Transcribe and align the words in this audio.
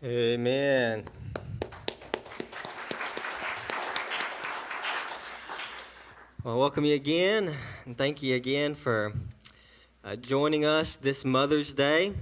Amen. 0.00 1.02
Well, 6.44 6.56
welcome 6.56 6.84
you 6.84 6.94
again, 6.94 7.52
and 7.84 7.98
thank 7.98 8.22
you 8.22 8.36
again 8.36 8.76
for 8.76 9.12
uh, 10.04 10.14
joining 10.14 10.64
us 10.64 10.94
this 10.94 11.24
Mother's 11.24 11.74
Day 11.74 12.12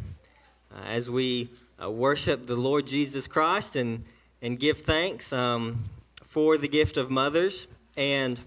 uh, 0.74 0.84
as 0.86 1.10
we 1.10 1.50
uh, 1.78 1.90
worship 1.90 2.46
the 2.46 2.56
Lord 2.56 2.86
Jesus 2.86 3.26
Christ 3.26 3.76
and, 3.76 4.04
and 4.40 4.58
give 4.58 4.80
thanks 4.80 5.30
um, 5.30 5.84
for 6.24 6.56
the 6.56 6.68
gift 6.68 6.96
of 6.96 7.10
mothers. 7.10 7.68
And, 7.94 8.40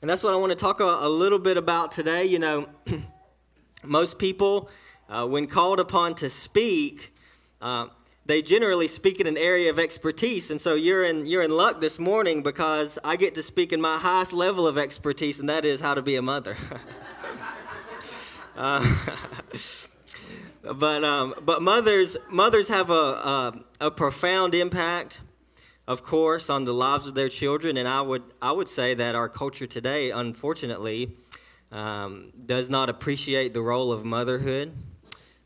and 0.00 0.08
that's 0.08 0.22
what 0.22 0.32
I 0.32 0.36
want 0.36 0.50
to 0.50 0.56
talk 0.56 0.78
a, 0.78 0.84
a 0.84 1.08
little 1.08 1.40
bit 1.40 1.56
about 1.56 1.90
today. 1.90 2.26
You 2.26 2.38
know, 2.38 2.68
most 3.82 4.20
people, 4.20 4.70
uh, 5.08 5.26
when 5.26 5.48
called 5.48 5.80
upon 5.80 6.14
to 6.14 6.30
speak, 6.30 7.12
uh, 7.60 7.86
they 8.28 8.42
generally 8.42 8.88
speak 8.88 9.20
in 9.20 9.26
an 9.26 9.38
area 9.38 9.70
of 9.70 9.78
expertise, 9.78 10.50
and 10.50 10.60
so 10.60 10.74
you're 10.74 11.02
in 11.02 11.24
you're 11.24 11.42
in 11.42 11.50
luck 11.50 11.80
this 11.80 11.98
morning 11.98 12.42
because 12.42 12.98
I 13.02 13.16
get 13.16 13.34
to 13.36 13.42
speak 13.42 13.72
in 13.72 13.80
my 13.80 13.96
highest 13.96 14.34
level 14.34 14.66
of 14.66 14.76
expertise, 14.76 15.40
and 15.40 15.48
that 15.48 15.64
is 15.64 15.80
how 15.80 15.94
to 15.94 16.02
be 16.02 16.14
a 16.14 16.20
mother. 16.20 16.56
uh, 18.56 18.96
but 20.62 21.04
um, 21.04 21.34
but 21.42 21.62
mothers 21.62 22.18
mothers 22.30 22.68
have 22.68 22.90
a, 22.90 22.92
a, 22.92 23.64
a 23.80 23.90
profound 23.90 24.54
impact, 24.54 25.20
of 25.86 26.02
course, 26.02 26.50
on 26.50 26.64
the 26.64 26.74
lives 26.74 27.06
of 27.06 27.14
their 27.14 27.30
children, 27.30 27.78
and 27.78 27.88
I 27.88 28.02
would 28.02 28.24
I 28.42 28.52
would 28.52 28.68
say 28.68 28.92
that 28.92 29.14
our 29.14 29.30
culture 29.30 29.66
today, 29.66 30.10
unfortunately, 30.10 31.16
um, 31.72 32.30
does 32.44 32.68
not 32.68 32.90
appreciate 32.90 33.54
the 33.54 33.62
role 33.62 33.90
of 33.90 34.04
motherhood. 34.04 34.74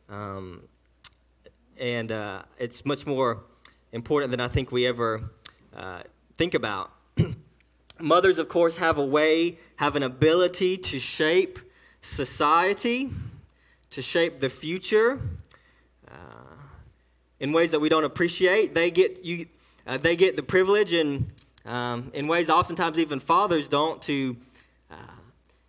Um, 0.09 0.63
and 1.79 2.13
uh, 2.13 2.43
it's 2.59 2.85
much 2.85 3.07
more 3.07 3.45
important 3.93 4.31
than 4.31 4.41
I 4.41 4.49
think 4.49 4.73
we 4.73 4.87
ever 4.87 5.31
uh, 5.75 6.03
think 6.37 6.55
about. 6.55 6.93
Mothers, 8.01 8.39
of 8.39 8.49
course, 8.49 8.77
have 8.79 8.99
a 8.99 9.05
way, 9.05 9.59
have 9.77 9.97
an 9.97 10.03
ability 10.03 10.77
to 10.77 10.99
shape 10.99 11.59
society, 12.01 13.11
to 13.91 14.03
shape 14.03 14.41
the 14.41 14.49
future 14.49 15.21
uh, 16.09 16.15
in 17.39 17.53
ways 17.53 17.71
that 17.71 17.81
we 17.81 17.89
don't 17.89 18.05
appreciate. 18.05 18.75
They 18.75 18.91
get 18.91 19.25
you, 19.25 19.47
uh, 19.87 19.99
they 19.99 20.17
get 20.17 20.37
the 20.37 20.43
privilege, 20.43 20.93
and 20.93 21.31
um, 21.65 22.11
in 22.15 22.27
ways 22.27 22.51
oftentimes 22.51 22.99
even 22.99 23.21
fathers 23.21 23.69
don't, 23.69 24.01
to 24.03 24.37
uh, 24.91 24.97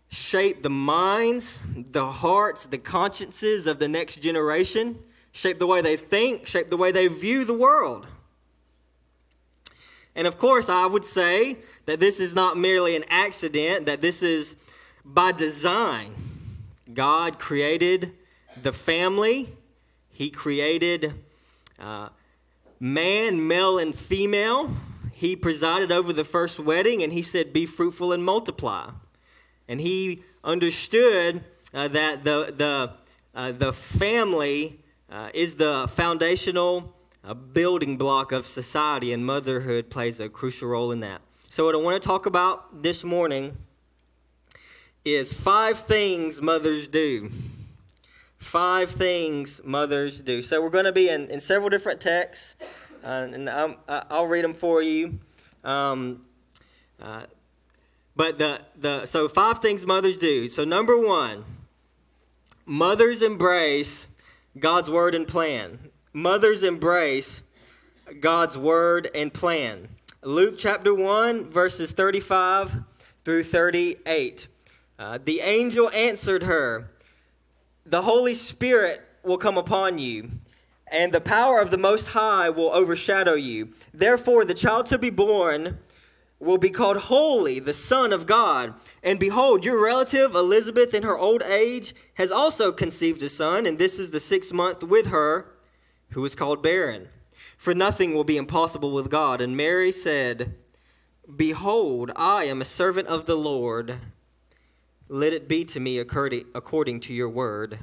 shape 0.09 0.63
the 0.63 0.69
minds, 0.69 1.59
the 1.75 2.05
hearts, 2.05 2.65
the 2.65 2.77
consciences 2.77 3.67
of 3.67 3.79
the 3.79 3.87
next 3.87 4.21
generation 4.21 4.97
shape 5.33 5.59
the 5.59 5.67
way 5.67 5.81
they 5.81 5.97
think, 5.97 6.47
shape 6.47 6.69
the 6.69 6.77
way 6.77 6.93
they 6.93 7.07
view 7.07 7.43
the 7.43 7.53
world. 7.53 8.07
And 10.15 10.27
of 10.27 10.37
course, 10.37 10.69
I 10.69 10.85
would 10.85 11.05
say 11.05 11.57
that 11.85 11.99
this 11.99 12.19
is 12.19 12.33
not 12.33 12.55
merely 12.55 12.95
an 12.95 13.03
accident, 13.09 13.87
that 13.87 14.01
this 14.01 14.21
is 14.21 14.55
by 15.03 15.31
design. 15.31 16.13
God 16.93 17.39
created 17.39 18.13
the 18.61 18.71
family, 18.71 19.51
He 20.11 20.29
created 20.29 21.15
uh, 21.79 22.09
man, 22.79 23.47
male, 23.47 23.79
and 23.79 23.95
female. 23.95 24.71
He 25.13 25.35
presided 25.35 25.91
over 25.91 26.13
the 26.13 26.23
first 26.23 26.59
wedding 26.59 27.01
and 27.01 27.11
He 27.11 27.23
said, 27.23 27.51
Be 27.51 27.65
fruitful 27.65 28.13
and 28.13 28.23
multiply. 28.23 28.91
And 29.67 29.81
He 29.81 30.23
understood 30.43 31.43
uh, 31.73 31.87
that 31.87 32.23
the, 32.23 32.53
the, 32.55 32.91
uh, 33.33 33.51
the 33.51 33.73
family 33.73 34.82
uh, 35.13 35.29
is 35.33 35.55
the 35.55 35.87
foundational 35.87 36.93
uh, 37.23 37.33
building 37.35 37.97
block 37.97 38.31
of 38.31 38.47
society, 38.47 39.13
and 39.13 39.25
motherhood 39.25 39.89
plays 39.89 40.19
a 40.19 40.27
crucial 40.27 40.69
role 40.69 40.91
in 40.91 40.99
that. 41.01 41.21
So, 41.49 41.65
what 41.65 41.75
I 41.75 41.77
want 41.77 42.01
to 42.01 42.05
talk 42.05 42.25
about 42.25 42.81
this 42.81 43.03
morning 43.03 43.55
is 45.05 45.31
five 45.31 45.77
things 45.79 46.41
mothers 46.41 46.87
do. 46.87 47.29
Five 48.37 48.89
things 48.89 49.61
mothers 49.63 50.19
do. 50.19 50.41
So, 50.41 50.61
we're 50.61 50.71
going 50.71 50.85
to 50.85 50.91
be 50.91 51.09
in, 51.09 51.29
in 51.29 51.39
several 51.39 51.69
different 51.69 52.01
texts, 52.01 52.55
uh, 53.03 53.27
and 53.31 53.47
i 53.49 53.75
will 54.09 54.27
read 54.27 54.43
them 54.43 54.55
for 54.55 54.81
you. 54.81 55.19
Um, 55.63 56.25
uh, 56.99 57.27
but 58.15 58.39
the, 58.39 58.61
the 58.75 59.05
so 59.05 59.27
five 59.27 59.59
things 59.59 59.85
mothers 59.85 60.17
do. 60.17 60.49
So 60.49 60.63
number 60.63 60.97
one, 60.97 61.45
mothers 62.65 63.21
embrace 63.21 64.07
God's 64.59 64.87
word 64.87 65.15
and 65.15 65.27
plan. 65.27 65.79
Mothers 66.13 66.61
embrace 66.61 67.41
God's 68.19 68.55
word 68.55 69.09
and 69.15 69.33
plan. 69.33 69.87
Luke 70.21 70.55
chapter 70.59 70.93
1, 70.93 71.49
verses 71.49 71.91
35 71.91 72.75
through 73.25 73.43
38. 73.43 74.47
Uh, 74.99 75.17
the 75.23 75.39
angel 75.39 75.89
answered 75.89 76.43
her, 76.43 76.91
The 77.83 78.03
Holy 78.03 78.35
Spirit 78.35 79.01
will 79.23 79.39
come 79.39 79.57
upon 79.57 79.97
you, 79.97 80.29
and 80.85 81.11
the 81.11 81.21
power 81.21 81.59
of 81.59 81.71
the 81.71 81.77
Most 81.79 82.09
High 82.09 82.51
will 82.51 82.71
overshadow 82.73 83.33
you. 83.33 83.69
Therefore, 83.91 84.45
the 84.45 84.53
child 84.53 84.85
to 84.87 84.99
be 84.99 85.09
born 85.09 85.79
will 86.43 86.57
be 86.57 86.69
called 86.69 86.97
Holy, 86.97 87.59
the 87.59 87.73
Son 87.73 88.13
of 88.13 88.25
God. 88.25 88.73
And 89.01 89.19
behold, 89.19 89.65
your 89.65 89.79
relative 89.79 90.35
Elizabeth, 90.35 90.93
in 90.93 91.03
her 91.03 91.17
old 91.17 91.41
age, 91.43 91.95
has 92.15 92.31
also 92.31 92.71
conceived 92.71 93.21
a 93.23 93.29
son, 93.29 93.65
and 93.65 93.77
this 93.77 93.99
is 93.99 94.11
the 94.11 94.19
sixth 94.19 94.53
month 94.53 94.83
with 94.83 95.07
her, 95.07 95.53
who 96.11 96.23
is 96.25 96.35
called 96.35 96.61
barren. 96.61 97.07
For 97.57 97.73
nothing 97.73 98.13
will 98.13 98.23
be 98.23 98.37
impossible 98.37 98.91
with 98.91 99.09
God. 99.09 99.39
And 99.41 99.55
Mary 99.55 99.91
said, 99.91 100.55
Behold, 101.33 102.11
I 102.15 102.43
am 102.43 102.61
a 102.61 102.65
servant 102.65 103.07
of 103.07 103.25
the 103.25 103.37
Lord. 103.37 103.99
Let 105.07 105.33
it 105.33 105.47
be 105.47 105.63
to 105.65 105.79
me 105.79 105.97
according 105.97 106.99
to 106.99 107.13
your 107.13 107.29
word. 107.29 107.79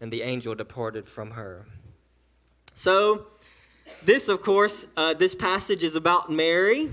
And 0.00 0.12
the 0.12 0.22
angel 0.22 0.54
departed 0.54 1.08
from 1.08 1.30
her. 1.30 1.66
So, 2.74 3.28
this, 4.04 4.28
of 4.28 4.42
course, 4.42 4.86
uh, 4.96 5.14
this 5.14 5.34
passage 5.34 5.82
is 5.82 5.96
about 5.96 6.30
Mary 6.30 6.90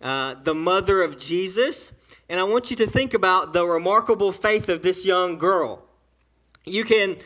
uh, 0.00 0.34
the 0.42 0.54
mother 0.54 1.02
of 1.02 1.18
Jesus. 1.18 1.92
And 2.28 2.38
I 2.38 2.44
want 2.44 2.70
you 2.70 2.76
to 2.76 2.86
think 2.86 3.14
about 3.14 3.52
the 3.52 3.66
remarkable 3.66 4.32
faith 4.32 4.68
of 4.68 4.82
this 4.82 5.04
young 5.04 5.36
girl. 5.36 5.84
You 6.64 6.84
can, 6.84 7.16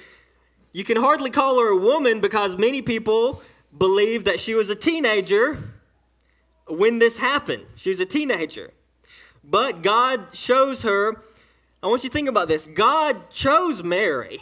you 0.72 0.84
can 0.84 0.96
hardly 0.96 1.30
call 1.30 1.60
her 1.60 1.68
a 1.68 1.76
woman 1.76 2.20
because 2.20 2.56
many 2.56 2.82
people 2.82 3.42
believe 3.76 4.24
that 4.24 4.40
she 4.40 4.54
was 4.54 4.70
a 4.70 4.74
teenager 4.74 5.58
when 6.66 6.98
this 6.98 7.18
happened. 7.18 7.64
She 7.74 7.90
was 7.90 8.00
a 8.00 8.06
teenager. 8.06 8.72
But 9.42 9.82
God 9.82 10.28
shows 10.32 10.82
her, 10.82 11.22
I 11.82 11.86
want 11.86 12.02
you 12.02 12.08
to 12.08 12.12
think 12.12 12.28
about 12.28 12.48
this. 12.48 12.66
God 12.66 13.28
chose 13.30 13.82
Mary 13.82 14.40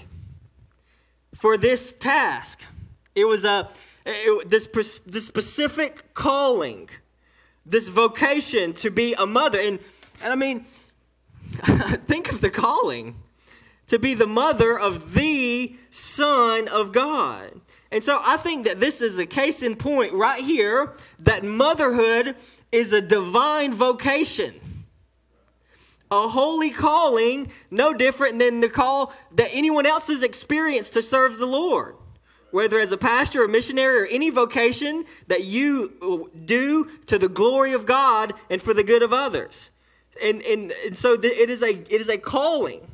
for 1.35 1.57
this 1.57 1.93
task. 1.99 2.61
It 3.15 3.25
was 3.25 3.45
a 3.45 3.69
it, 4.05 4.49
this, 4.49 5.01
this 5.07 5.27
specific 5.27 6.15
calling 6.15 6.89
this 7.65 7.89
vocation 7.89 8.73
to 8.75 8.91
be 8.91 9.15
a 9.15 9.27
mother. 9.27 9.61
And, 9.61 9.79
and 10.23 10.33
I 10.33 10.37
mean, 10.37 10.67
think 12.07 12.31
of 12.33 12.41
the 12.41 12.51
calling 12.51 13.17
to 13.89 13.99
be 13.99 14.15
the 14.15 14.27
mother 14.27 14.79
of 14.79 15.15
the 15.15 15.77
Son 15.91 16.69
of 16.69 16.93
God. 16.93 17.61
And 17.91 18.03
so 18.03 18.21
I 18.25 18.39
think 18.39 18.65
that 18.67 18.81
this 18.81 19.03
is 19.03 19.19
a 19.19 19.27
case 19.27 19.63
in 19.63 19.77
point 19.77 20.15
right 20.15 20.43
here 20.43 20.95
that 21.19 21.45
motherhood 21.45 22.37
is 22.71 22.93
a 22.93 23.03
divine 23.03 23.75
vocation. 23.75 24.55
A 26.11 26.29
holy 26.29 26.71
calling, 26.71 27.51
no 27.71 27.93
different 27.93 28.39
than 28.39 28.61
the 28.61 28.69
call 28.69 29.13
that 29.33 29.51
anyone 29.53 29.87
else 29.87 30.07
has 30.09 30.23
experienced 30.23 30.95
to 30.95 31.03
serve 31.03 31.39
the 31.39 31.47
Lord 31.47 31.97
whether 32.53 32.79
as 32.79 32.93
a 32.93 32.97
pastor 32.97 33.43
or 33.43 33.49
missionary 33.49 34.03
or 34.03 34.07
any 34.07 34.31
vocation 34.31 35.05
that 35.27 35.45
you 35.45 36.31
do 36.45 36.89
to 37.07 37.19
the 37.19 37.29
glory 37.29 37.73
of 37.73 37.85
God 37.85 38.35
and 38.49 38.63
for 38.63 38.73
the 38.73 38.85
good 38.85 39.03
of 39.03 39.13
others. 39.13 39.71
And, 40.23 40.43
and, 40.43 40.73
and 40.87 40.97
so 40.97 41.15
it, 41.15 41.51
is 41.51 41.63
a, 41.63 41.71
it 41.71 42.01
is 42.01 42.09
a 42.09 42.19
calling, 42.19 42.87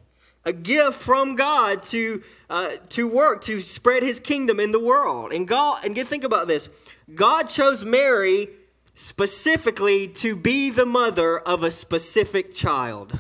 a 0.44 0.52
gift 0.52 0.94
from 0.94 1.34
God 1.34 1.82
to, 1.86 2.22
uh, 2.48 2.70
to 2.90 3.08
work, 3.08 3.42
to 3.44 3.60
spread 3.60 4.02
his 4.02 4.20
kingdom 4.20 4.60
in 4.60 4.72
the 4.72 4.80
world. 4.80 5.32
And 5.32 5.46
God, 5.46 5.84
and 5.84 5.94
get, 5.94 6.08
think 6.08 6.24
about 6.24 6.48
this 6.48 6.70
God 7.14 7.44
chose 7.44 7.84
Mary 7.84 8.48
specifically 8.94 10.08
to 10.08 10.34
be 10.34 10.70
the 10.70 10.86
mother 10.86 11.38
of 11.38 11.62
a 11.62 11.70
specific 11.70 12.54
child. 12.54 13.18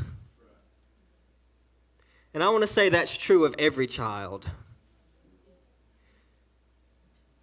And 2.34 2.42
I 2.42 2.48
want 2.50 2.62
to 2.62 2.68
say 2.68 2.88
that's 2.88 3.16
true 3.16 3.44
of 3.44 3.54
every 3.58 3.86
child. 3.86 4.46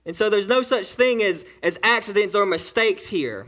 And 0.05 0.15
so 0.15 0.29
there's 0.29 0.47
no 0.47 0.61
such 0.61 0.87
thing 0.93 1.23
as, 1.23 1.45
as 1.63 1.79
accidents 1.81 2.35
or 2.35 2.45
mistakes 2.45 3.07
here. 3.07 3.47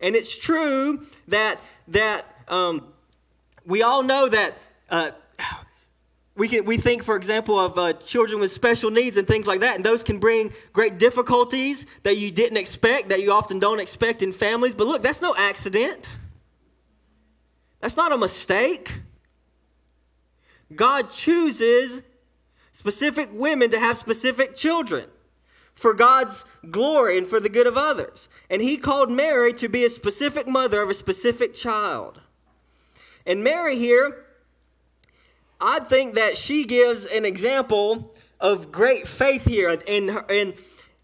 And 0.00 0.14
it's 0.14 0.36
true 0.36 1.06
that, 1.28 1.60
that 1.88 2.26
um, 2.48 2.92
we 3.64 3.82
all 3.82 4.02
know 4.02 4.28
that 4.28 4.58
uh, 4.90 5.12
we, 6.36 6.48
can, 6.48 6.64
we 6.64 6.76
think, 6.76 7.02
for 7.02 7.16
example, 7.16 7.58
of 7.58 7.78
uh, 7.78 7.92
children 7.94 8.40
with 8.40 8.52
special 8.52 8.90
needs 8.90 9.16
and 9.16 9.26
things 9.26 9.46
like 9.46 9.60
that, 9.60 9.76
and 9.76 9.84
those 9.84 10.02
can 10.02 10.18
bring 10.18 10.52
great 10.72 10.98
difficulties 10.98 11.86
that 12.02 12.16
you 12.16 12.30
didn't 12.30 12.56
expect, 12.56 13.10
that 13.10 13.20
you 13.20 13.32
often 13.32 13.58
don't 13.58 13.80
expect 13.80 14.22
in 14.22 14.32
families. 14.32 14.74
But 14.74 14.86
look, 14.86 15.02
that's 15.02 15.20
no 15.20 15.34
accident, 15.36 16.08
that's 17.80 17.96
not 17.96 18.12
a 18.12 18.18
mistake. 18.18 19.00
God 20.74 21.10
chooses 21.10 22.02
specific 22.80 23.28
women 23.30 23.68
to 23.70 23.78
have 23.78 23.98
specific 23.98 24.56
children 24.56 25.04
for 25.74 25.92
God's 25.92 26.46
glory 26.70 27.18
and 27.18 27.26
for 27.26 27.38
the 27.38 27.50
good 27.50 27.66
of 27.66 27.76
others. 27.76 28.30
And 28.48 28.62
he 28.62 28.78
called 28.78 29.10
Mary 29.10 29.52
to 29.52 29.68
be 29.68 29.84
a 29.84 29.90
specific 29.90 30.48
mother 30.48 30.80
of 30.80 30.88
a 30.88 30.94
specific 30.94 31.52
child. 31.52 32.22
And 33.26 33.44
Mary 33.44 33.76
here, 33.76 34.24
I 35.60 35.80
think 35.80 36.14
that 36.14 36.38
she 36.38 36.64
gives 36.64 37.04
an 37.04 37.26
example 37.26 38.14
of 38.40 38.72
great 38.72 39.06
faith 39.06 39.44
here. 39.44 39.68
And, 39.86 40.10
and, 40.30 40.54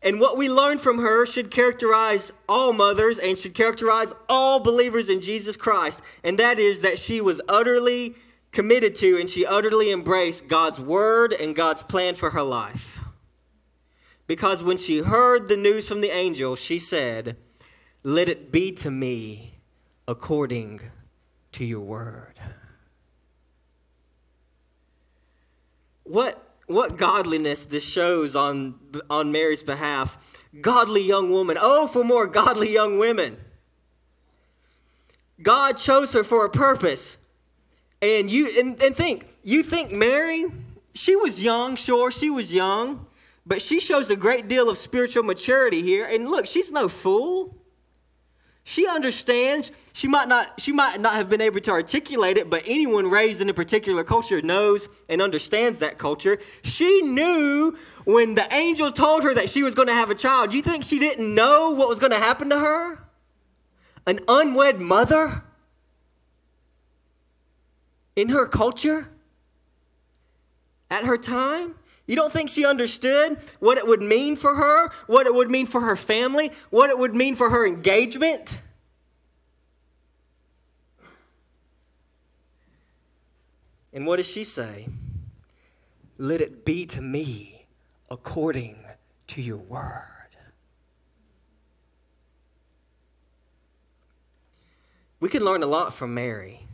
and 0.00 0.18
what 0.18 0.38
we 0.38 0.48
learn 0.48 0.78
from 0.78 1.00
her 1.00 1.26
should 1.26 1.50
characterize 1.50 2.32
all 2.48 2.72
mothers 2.72 3.18
and 3.18 3.36
should 3.36 3.52
characterize 3.52 4.14
all 4.30 4.60
believers 4.60 5.10
in 5.10 5.20
Jesus 5.20 5.58
Christ. 5.58 6.00
And 6.24 6.38
that 6.38 6.58
is 6.58 6.80
that 6.80 6.98
she 6.98 7.20
was 7.20 7.42
utterly 7.50 8.16
committed 8.52 8.94
to 8.96 9.18
and 9.18 9.28
she 9.28 9.44
utterly 9.44 9.90
embraced 9.90 10.48
God's 10.48 10.80
word 10.80 11.32
and 11.32 11.54
God's 11.54 11.82
plan 11.82 12.14
for 12.14 12.30
her 12.30 12.42
life. 12.42 13.00
Because 14.26 14.62
when 14.62 14.76
she 14.76 14.98
heard 14.98 15.48
the 15.48 15.56
news 15.56 15.86
from 15.86 16.00
the 16.00 16.10
angel, 16.10 16.56
she 16.56 16.78
said, 16.78 17.36
Let 18.02 18.28
it 18.28 18.50
be 18.50 18.72
to 18.72 18.90
me 18.90 19.60
according 20.08 20.80
to 21.52 21.64
your 21.64 21.80
word. 21.80 22.40
What, 26.04 26.54
what 26.66 26.96
godliness 26.96 27.64
this 27.64 27.84
shows 27.84 28.36
on, 28.36 28.76
on 29.10 29.32
Mary's 29.32 29.62
behalf. 29.62 30.18
Godly 30.60 31.02
young 31.02 31.30
woman. 31.30 31.56
Oh, 31.60 31.86
for 31.86 32.04
more 32.04 32.26
godly 32.26 32.72
young 32.72 32.98
women. 32.98 33.38
God 35.42 35.76
chose 35.76 36.12
her 36.12 36.24
for 36.24 36.44
a 36.44 36.50
purpose. 36.50 37.18
And 38.02 38.30
you 38.30 38.50
and, 38.58 38.80
and 38.82 38.94
think, 38.94 39.28
you 39.42 39.62
think 39.62 39.90
Mary, 39.92 40.46
she 40.94 41.16
was 41.16 41.42
young, 41.42 41.76
sure, 41.76 42.10
she 42.10 42.30
was 42.30 42.52
young. 42.52 43.06
But 43.46 43.62
she 43.62 43.78
shows 43.78 44.10
a 44.10 44.16
great 44.16 44.48
deal 44.48 44.68
of 44.68 44.76
spiritual 44.76 45.22
maturity 45.22 45.80
here. 45.80 46.04
And 46.04 46.28
look, 46.28 46.46
she's 46.46 46.70
no 46.70 46.88
fool. 46.88 47.56
She 48.64 48.88
understands. 48.88 49.70
She 49.92 50.08
might 50.08 50.26
not 50.26 50.60
she 50.60 50.72
might 50.72 51.00
not 51.00 51.14
have 51.14 51.28
been 51.28 51.40
able 51.40 51.60
to 51.60 51.70
articulate 51.70 52.36
it, 52.36 52.50
but 52.50 52.64
anyone 52.66 53.08
raised 53.08 53.40
in 53.40 53.48
a 53.48 53.54
particular 53.54 54.02
culture 54.02 54.42
knows 54.42 54.88
and 55.08 55.22
understands 55.22 55.78
that 55.78 55.98
culture. 55.98 56.40
She 56.62 57.02
knew 57.02 57.78
when 58.04 58.34
the 58.34 58.52
angel 58.52 58.90
told 58.90 59.22
her 59.22 59.32
that 59.34 59.48
she 59.48 59.62
was 59.62 59.76
going 59.76 59.86
to 59.86 59.94
have 59.94 60.10
a 60.10 60.16
child. 60.16 60.52
You 60.52 60.62
think 60.62 60.82
she 60.82 60.98
didn't 60.98 61.32
know 61.32 61.70
what 61.70 61.88
was 61.88 62.00
going 62.00 62.10
to 62.10 62.18
happen 62.18 62.50
to 62.50 62.58
her? 62.58 63.04
An 64.04 64.18
unwed 64.26 64.80
mother 64.80 65.44
in 68.16 68.30
her 68.30 68.46
culture 68.46 69.08
at 70.90 71.04
her 71.04 71.16
time? 71.16 71.74
You 72.06 72.16
don't 72.16 72.32
think 72.32 72.50
she 72.50 72.64
understood 72.64 73.38
what 73.58 73.78
it 73.78 73.86
would 73.86 74.02
mean 74.02 74.36
for 74.36 74.54
her, 74.54 74.90
what 75.06 75.26
it 75.26 75.34
would 75.34 75.50
mean 75.50 75.66
for 75.66 75.80
her 75.82 75.96
family, 75.96 76.52
what 76.70 76.88
it 76.88 76.98
would 76.98 77.14
mean 77.14 77.36
for 77.36 77.50
her 77.50 77.66
engagement? 77.66 78.58
And 83.92 84.06
what 84.06 84.16
does 84.16 84.26
she 84.26 84.44
say? 84.44 84.88
Let 86.18 86.40
it 86.40 86.64
be 86.64 86.86
to 86.86 87.00
me 87.00 87.66
according 88.10 88.78
to 89.28 89.42
your 89.42 89.56
word. 89.56 90.02
We 95.18 95.28
can 95.30 95.42
learn 95.42 95.62
a 95.62 95.66
lot 95.66 95.94
from 95.94 96.14
Mary. 96.14 96.66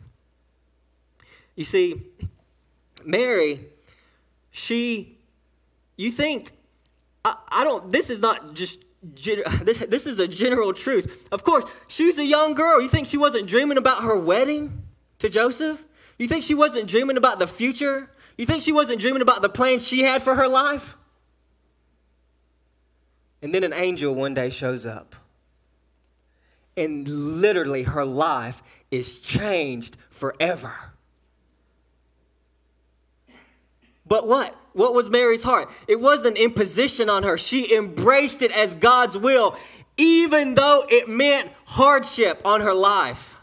You 1.55 1.65
see, 1.65 2.01
Mary, 3.05 3.67
she 4.51 5.13
you 5.95 6.11
think, 6.11 6.51
I, 7.23 7.35
I 7.49 7.63
don't, 7.63 7.91
this 7.91 8.09
is 8.09 8.19
not 8.19 8.53
just, 8.53 8.83
this, 9.03 9.79
this 9.79 10.07
is 10.07 10.19
a 10.19 10.27
general 10.27 10.73
truth. 10.73 11.27
Of 11.31 11.43
course, 11.43 11.65
she's 11.87 12.17
a 12.17 12.25
young 12.25 12.53
girl. 12.53 12.81
You 12.81 12.89
think 12.89 13.07
she 13.07 13.17
wasn't 13.17 13.47
dreaming 13.47 13.77
about 13.77 14.03
her 14.03 14.15
wedding 14.15 14.83
to 15.19 15.29
Joseph? 15.29 15.83
You 16.17 16.27
think 16.27 16.43
she 16.43 16.55
wasn't 16.55 16.87
dreaming 16.87 17.17
about 17.17 17.39
the 17.39 17.47
future? 17.47 18.09
You 18.37 18.45
think 18.45 18.63
she 18.63 18.71
wasn't 18.71 18.99
dreaming 18.99 19.21
about 19.21 19.41
the 19.41 19.49
plans 19.49 19.87
she 19.87 20.01
had 20.01 20.21
for 20.21 20.35
her 20.35 20.47
life? 20.47 20.95
And 23.41 23.53
then 23.53 23.63
an 23.63 23.73
angel 23.73 24.15
one 24.15 24.33
day 24.33 24.49
shows 24.49 24.85
up. 24.85 25.15
And 26.75 27.07
literally, 27.07 27.83
her 27.83 28.05
life 28.05 28.63
is 28.89 29.19
changed 29.19 29.97
forever. 30.09 30.92
But 34.05 34.27
what? 34.27 34.55
What 34.73 34.93
was 34.93 35.09
Mary's 35.09 35.43
heart? 35.43 35.69
It 35.87 35.99
wasn't 35.99 36.37
imposition 36.37 37.09
on 37.09 37.23
her. 37.23 37.37
She 37.37 37.75
embraced 37.75 38.41
it 38.41 38.51
as 38.51 38.73
God's 38.73 39.17
will, 39.17 39.57
even 39.97 40.55
though 40.55 40.85
it 40.89 41.07
meant 41.07 41.51
hardship 41.65 42.41
on 42.43 42.61
her 42.61 42.73
life. 42.73 43.35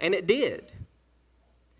And 0.00 0.14
it 0.14 0.26
did. 0.26 0.72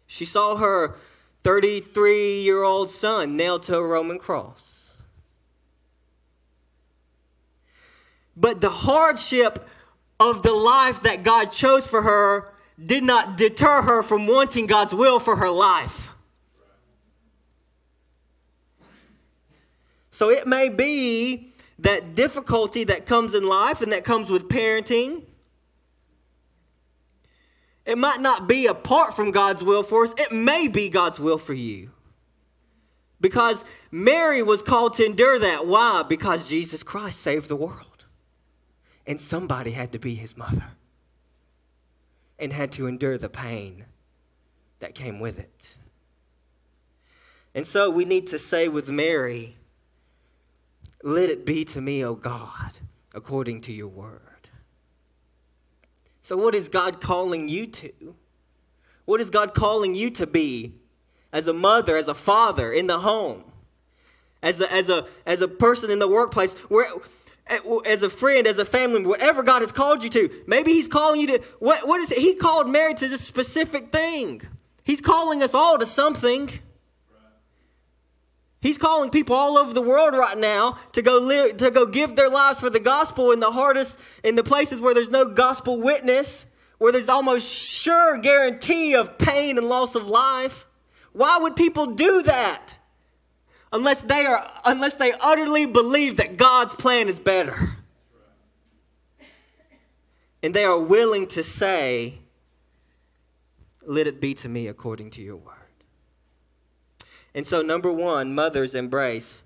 She 0.06 0.24
saw 0.24 0.56
her 0.56 0.96
33 1.44 2.40
year 2.40 2.62
old 2.62 2.90
son 2.90 3.36
nailed 3.36 3.62
to 3.64 3.76
a 3.76 3.82
Roman 3.82 4.18
cross. 4.18 4.96
But 8.36 8.60
the 8.60 8.70
hardship 8.70 9.68
of 10.18 10.42
the 10.42 10.52
life 10.52 11.02
that 11.02 11.22
God 11.22 11.46
chose 11.46 11.86
for 11.86 12.02
her 12.02 12.52
did 12.84 13.04
not 13.04 13.36
deter 13.36 13.82
her 13.82 14.02
from 14.02 14.26
wanting 14.26 14.66
God's 14.66 14.94
will 14.94 15.20
for 15.20 15.36
her 15.36 15.50
life. 15.50 16.10
So 20.14 20.30
it 20.30 20.46
may 20.46 20.68
be 20.68 21.52
that 21.80 22.14
difficulty 22.14 22.84
that 22.84 23.04
comes 23.04 23.34
in 23.34 23.42
life 23.42 23.80
and 23.80 23.92
that 23.92 24.04
comes 24.04 24.30
with 24.30 24.48
parenting. 24.48 25.24
It 27.84 27.98
might 27.98 28.20
not 28.20 28.46
be 28.46 28.68
apart 28.68 29.16
from 29.16 29.32
God's 29.32 29.64
will 29.64 29.82
for 29.82 30.04
us, 30.04 30.14
it 30.16 30.30
may 30.30 30.68
be 30.68 30.88
God's 30.88 31.18
will 31.18 31.36
for 31.36 31.52
you. 31.52 31.90
Because 33.20 33.64
Mary 33.90 34.40
was 34.40 34.62
called 34.62 34.94
to 34.98 35.04
endure 35.04 35.40
that. 35.40 35.66
Why? 35.66 36.04
Because 36.04 36.48
Jesus 36.48 36.84
Christ 36.84 37.20
saved 37.20 37.48
the 37.48 37.56
world. 37.56 38.04
And 39.08 39.20
somebody 39.20 39.72
had 39.72 39.90
to 39.90 39.98
be 39.98 40.14
his 40.14 40.36
mother 40.36 40.66
and 42.38 42.52
had 42.52 42.70
to 42.72 42.86
endure 42.86 43.18
the 43.18 43.28
pain 43.28 43.86
that 44.78 44.94
came 44.94 45.18
with 45.18 45.40
it. 45.40 45.74
And 47.52 47.66
so 47.66 47.90
we 47.90 48.04
need 48.04 48.28
to 48.28 48.38
say 48.38 48.68
with 48.68 48.88
Mary, 48.88 49.56
let 51.04 51.28
it 51.28 51.44
be 51.44 51.64
to 51.66 51.80
me, 51.80 52.02
O 52.02 52.14
God, 52.14 52.78
according 53.14 53.60
to 53.62 53.72
your 53.72 53.88
word. 53.88 54.20
So, 56.22 56.34
what 56.34 56.54
is 56.54 56.70
God 56.70 57.02
calling 57.02 57.48
you 57.50 57.66
to? 57.66 58.14
What 59.04 59.20
is 59.20 59.28
God 59.28 59.52
calling 59.52 59.94
you 59.94 60.08
to 60.12 60.26
be 60.26 60.72
as 61.30 61.46
a 61.46 61.52
mother, 61.52 61.98
as 61.98 62.08
a 62.08 62.14
father 62.14 62.72
in 62.72 62.86
the 62.86 63.00
home, 63.00 63.44
as 64.42 64.62
a, 64.62 64.72
as 64.72 64.88
a, 64.88 65.06
as 65.26 65.42
a 65.42 65.48
person 65.48 65.90
in 65.90 65.98
the 65.98 66.08
workplace, 66.08 66.54
where, 66.70 66.86
eh, 67.48 67.58
as 67.86 68.02
a 68.02 68.08
friend, 68.08 68.46
as 68.46 68.58
a 68.58 68.64
family, 68.64 69.04
whatever 69.04 69.42
God 69.42 69.60
has 69.60 69.72
called 69.72 70.02
you 70.02 70.08
to? 70.08 70.30
Maybe 70.46 70.72
He's 70.72 70.88
calling 70.88 71.20
you 71.20 71.26
to, 71.26 71.42
what, 71.58 71.86
what 71.86 72.00
is 72.00 72.10
it? 72.12 72.18
He 72.18 72.34
called 72.34 72.70
Mary 72.70 72.94
to 72.94 73.08
this 73.08 73.20
specific 73.20 73.92
thing. 73.92 74.40
He's 74.84 75.02
calling 75.02 75.42
us 75.42 75.52
all 75.54 75.76
to 75.76 75.84
something. 75.84 76.48
He's 78.64 78.78
calling 78.78 79.10
people 79.10 79.36
all 79.36 79.58
over 79.58 79.74
the 79.74 79.82
world 79.82 80.14
right 80.14 80.38
now 80.38 80.78
to 80.92 81.02
go 81.02 81.18
live, 81.18 81.58
to 81.58 81.70
go 81.70 81.84
give 81.84 82.16
their 82.16 82.30
lives 82.30 82.60
for 82.60 82.70
the 82.70 82.80
gospel 82.80 83.30
in 83.30 83.38
the 83.38 83.50
hardest, 83.50 83.98
in 84.22 84.36
the 84.36 84.42
places 84.42 84.80
where 84.80 84.94
there's 84.94 85.10
no 85.10 85.26
gospel 85.26 85.82
witness, 85.82 86.46
where 86.78 86.90
there's 86.90 87.10
almost 87.10 87.46
sure 87.46 88.16
guarantee 88.16 88.94
of 88.94 89.18
pain 89.18 89.58
and 89.58 89.68
loss 89.68 89.94
of 89.94 90.08
life. 90.08 90.64
Why 91.12 91.36
would 91.36 91.56
people 91.56 91.88
do 91.88 92.22
that? 92.22 92.76
Unless 93.70 94.04
they 94.04 94.24
are, 94.24 94.50
unless 94.64 94.94
they 94.94 95.12
utterly 95.20 95.66
believe 95.66 96.16
that 96.16 96.38
God's 96.38 96.74
plan 96.74 97.08
is 97.08 97.20
better. 97.20 97.76
And 100.42 100.54
they 100.54 100.64
are 100.64 100.80
willing 100.80 101.26
to 101.28 101.42
say, 101.42 102.20
Let 103.86 104.06
it 104.06 104.22
be 104.22 104.32
to 104.32 104.48
me 104.48 104.68
according 104.68 105.10
to 105.10 105.22
your 105.22 105.36
word. 105.36 105.63
And 107.34 107.46
so, 107.46 107.62
number 107.62 107.92
one, 107.92 108.34
mothers 108.34 108.74
embrace 108.74 109.42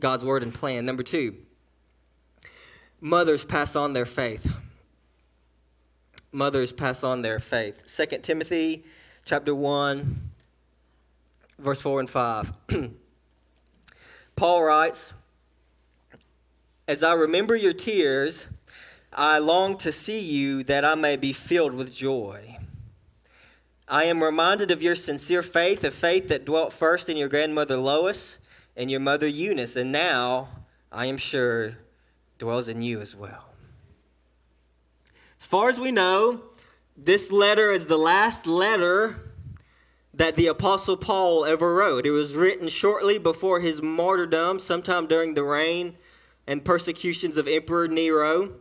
God's 0.00 0.24
word 0.24 0.42
and 0.42 0.52
plan. 0.52 0.84
Number 0.84 1.02
two, 1.02 1.36
mothers 3.00 3.44
pass 3.44 3.76
on 3.76 3.92
their 3.92 4.06
faith. 4.06 4.52
Mothers 6.32 6.72
pass 6.72 7.04
on 7.04 7.22
their 7.22 7.38
faith. 7.38 7.80
2 7.86 8.18
Timothy 8.18 8.84
chapter 9.24 9.54
1, 9.54 10.30
verse 11.58 11.80
4 11.80 12.00
and 12.00 12.10
5. 12.10 12.52
Paul 14.36 14.64
writes, 14.64 15.12
As 16.86 17.02
I 17.02 17.12
remember 17.12 17.54
your 17.54 17.72
tears, 17.72 18.48
I 19.12 19.38
long 19.38 19.78
to 19.78 19.92
see 19.92 20.20
you 20.20 20.64
that 20.64 20.84
I 20.84 20.94
may 20.94 21.16
be 21.16 21.32
filled 21.32 21.74
with 21.74 21.94
joy. 21.94 22.58
I 23.90 24.04
am 24.04 24.22
reminded 24.22 24.70
of 24.70 24.82
your 24.82 24.94
sincere 24.94 25.42
faith, 25.42 25.82
a 25.82 25.90
faith 25.90 26.28
that 26.28 26.44
dwelt 26.44 26.74
first 26.74 27.08
in 27.08 27.16
your 27.16 27.28
grandmother 27.28 27.78
Lois 27.78 28.38
and 28.76 28.90
your 28.90 29.00
mother 29.00 29.26
Eunice, 29.26 29.76
and 29.76 29.90
now, 29.90 30.48
I 30.92 31.06
am 31.06 31.16
sure, 31.16 31.78
dwells 32.38 32.68
in 32.68 32.82
you 32.82 33.00
as 33.00 33.16
well. 33.16 33.46
As 35.40 35.46
far 35.46 35.70
as 35.70 35.80
we 35.80 35.90
know, 35.90 36.42
this 36.96 37.32
letter 37.32 37.72
is 37.72 37.86
the 37.86 37.96
last 37.96 38.46
letter 38.46 39.32
that 40.12 40.34
the 40.34 40.48
Apostle 40.48 40.98
Paul 40.98 41.46
ever 41.46 41.74
wrote. 41.74 42.04
It 42.04 42.10
was 42.10 42.34
written 42.34 42.68
shortly 42.68 43.18
before 43.18 43.60
his 43.60 43.80
martyrdom, 43.80 44.58
sometime 44.58 45.06
during 45.06 45.32
the 45.32 45.44
reign 45.44 45.96
and 46.46 46.64
persecutions 46.64 47.38
of 47.38 47.48
Emperor 47.48 47.88
Nero. 47.88 48.52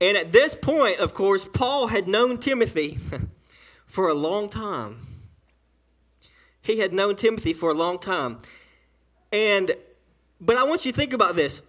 And 0.00 0.16
at 0.16 0.32
this 0.32 0.54
point, 0.54 0.98
of 0.98 1.14
course, 1.14 1.46
Paul 1.52 1.88
had 1.88 2.08
known 2.08 2.38
Timothy 2.38 2.98
for 3.86 4.08
a 4.08 4.14
long 4.14 4.48
time. 4.48 5.06
He 6.60 6.78
had 6.78 6.92
known 6.92 7.16
Timothy 7.16 7.52
for 7.52 7.70
a 7.70 7.74
long 7.74 7.98
time. 7.98 8.38
And 9.32 9.72
but 10.40 10.56
I 10.56 10.64
want 10.64 10.84
you 10.84 10.92
to 10.92 10.96
think 10.96 11.12
about 11.12 11.36
this. 11.36 11.62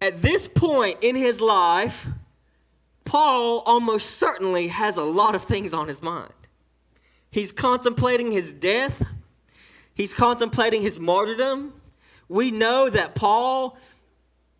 At 0.00 0.22
this 0.22 0.48
point 0.48 0.98
in 1.00 1.16
his 1.16 1.40
life, 1.40 2.06
Paul 3.04 3.62
almost 3.66 4.10
certainly 4.10 4.68
has 4.68 4.96
a 4.96 5.02
lot 5.02 5.34
of 5.34 5.44
things 5.44 5.72
on 5.72 5.88
his 5.88 6.02
mind. 6.02 6.32
He's 7.30 7.52
contemplating 7.52 8.30
his 8.30 8.52
death, 8.52 9.04
he's 9.94 10.14
contemplating 10.14 10.82
his 10.82 10.98
martyrdom. 10.98 11.74
We 12.28 12.50
know 12.50 12.90
that 12.90 13.14
Paul 13.14 13.78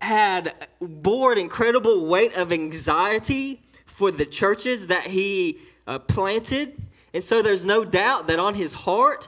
had 0.01 0.67
bore 0.79 1.31
an 1.31 1.37
incredible 1.37 2.05
weight 2.05 2.35
of 2.35 2.51
anxiety 2.51 3.61
for 3.85 4.11
the 4.11 4.25
churches 4.25 4.87
that 4.87 5.07
he 5.07 5.59
uh, 5.87 5.99
planted. 5.99 6.81
And 7.13 7.23
so 7.23 7.41
there's 7.41 7.65
no 7.65 7.83
doubt 7.83 8.27
that 8.27 8.39
on 8.39 8.55
his 8.55 8.73
heart, 8.73 9.27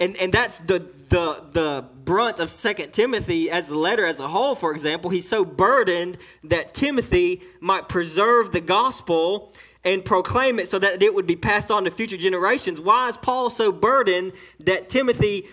and, 0.00 0.16
and 0.16 0.32
that's 0.32 0.60
the, 0.60 0.88
the, 1.08 1.44
the 1.52 1.84
brunt 2.04 2.40
of 2.40 2.50
Second 2.50 2.92
Timothy 2.92 3.50
as 3.50 3.68
a 3.70 3.76
letter 3.76 4.04
as 4.06 4.18
a 4.18 4.28
whole, 4.28 4.54
for 4.54 4.72
example. 4.72 5.10
He's 5.10 5.28
so 5.28 5.44
burdened 5.44 6.18
that 6.44 6.74
Timothy 6.74 7.42
might 7.60 7.88
preserve 7.88 8.52
the 8.52 8.60
gospel 8.60 9.52
and 9.84 10.04
proclaim 10.04 10.58
it 10.58 10.68
so 10.68 10.78
that 10.78 11.02
it 11.02 11.14
would 11.14 11.26
be 11.26 11.36
passed 11.36 11.70
on 11.70 11.84
to 11.84 11.90
future 11.90 12.16
generations. 12.16 12.80
Why 12.80 13.08
is 13.08 13.16
Paul 13.16 13.50
so 13.50 13.70
burdened 13.70 14.32
that 14.60 14.88
Timothy 14.88 15.46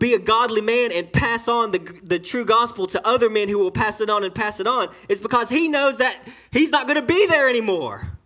be 0.00 0.14
a 0.14 0.18
godly 0.18 0.62
man 0.62 0.90
and 0.90 1.12
pass 1.12 1.46
on 1.46 1.70
the, 1.70 1.78
the 2.02 2.18
true 2.18 2.44
gospel 2.44 2.88
to 2.88 3.06
other 3.06 3.30
men 3.30 3.48
who 3.48 3.58
will 3.58 3.70
pass 3.70 4.00
it 4.00 4.10
on 4.10 4.24
and 4.24 4.34
pass 4.34 4.58
it 4.58 4.66
on? 4.66 4.88
It's 5.08 5.20
because 5.20 5.48
he 5.48 5.68
knows 5.68 5.98
that 5.98 6.26
he's 6.50 6.70
not 6.70 6.88
going 6.88 7.00
to 7.00 7.06
be 7.06 7.26
there 7.26 7.48
anymore. 7.48 8.18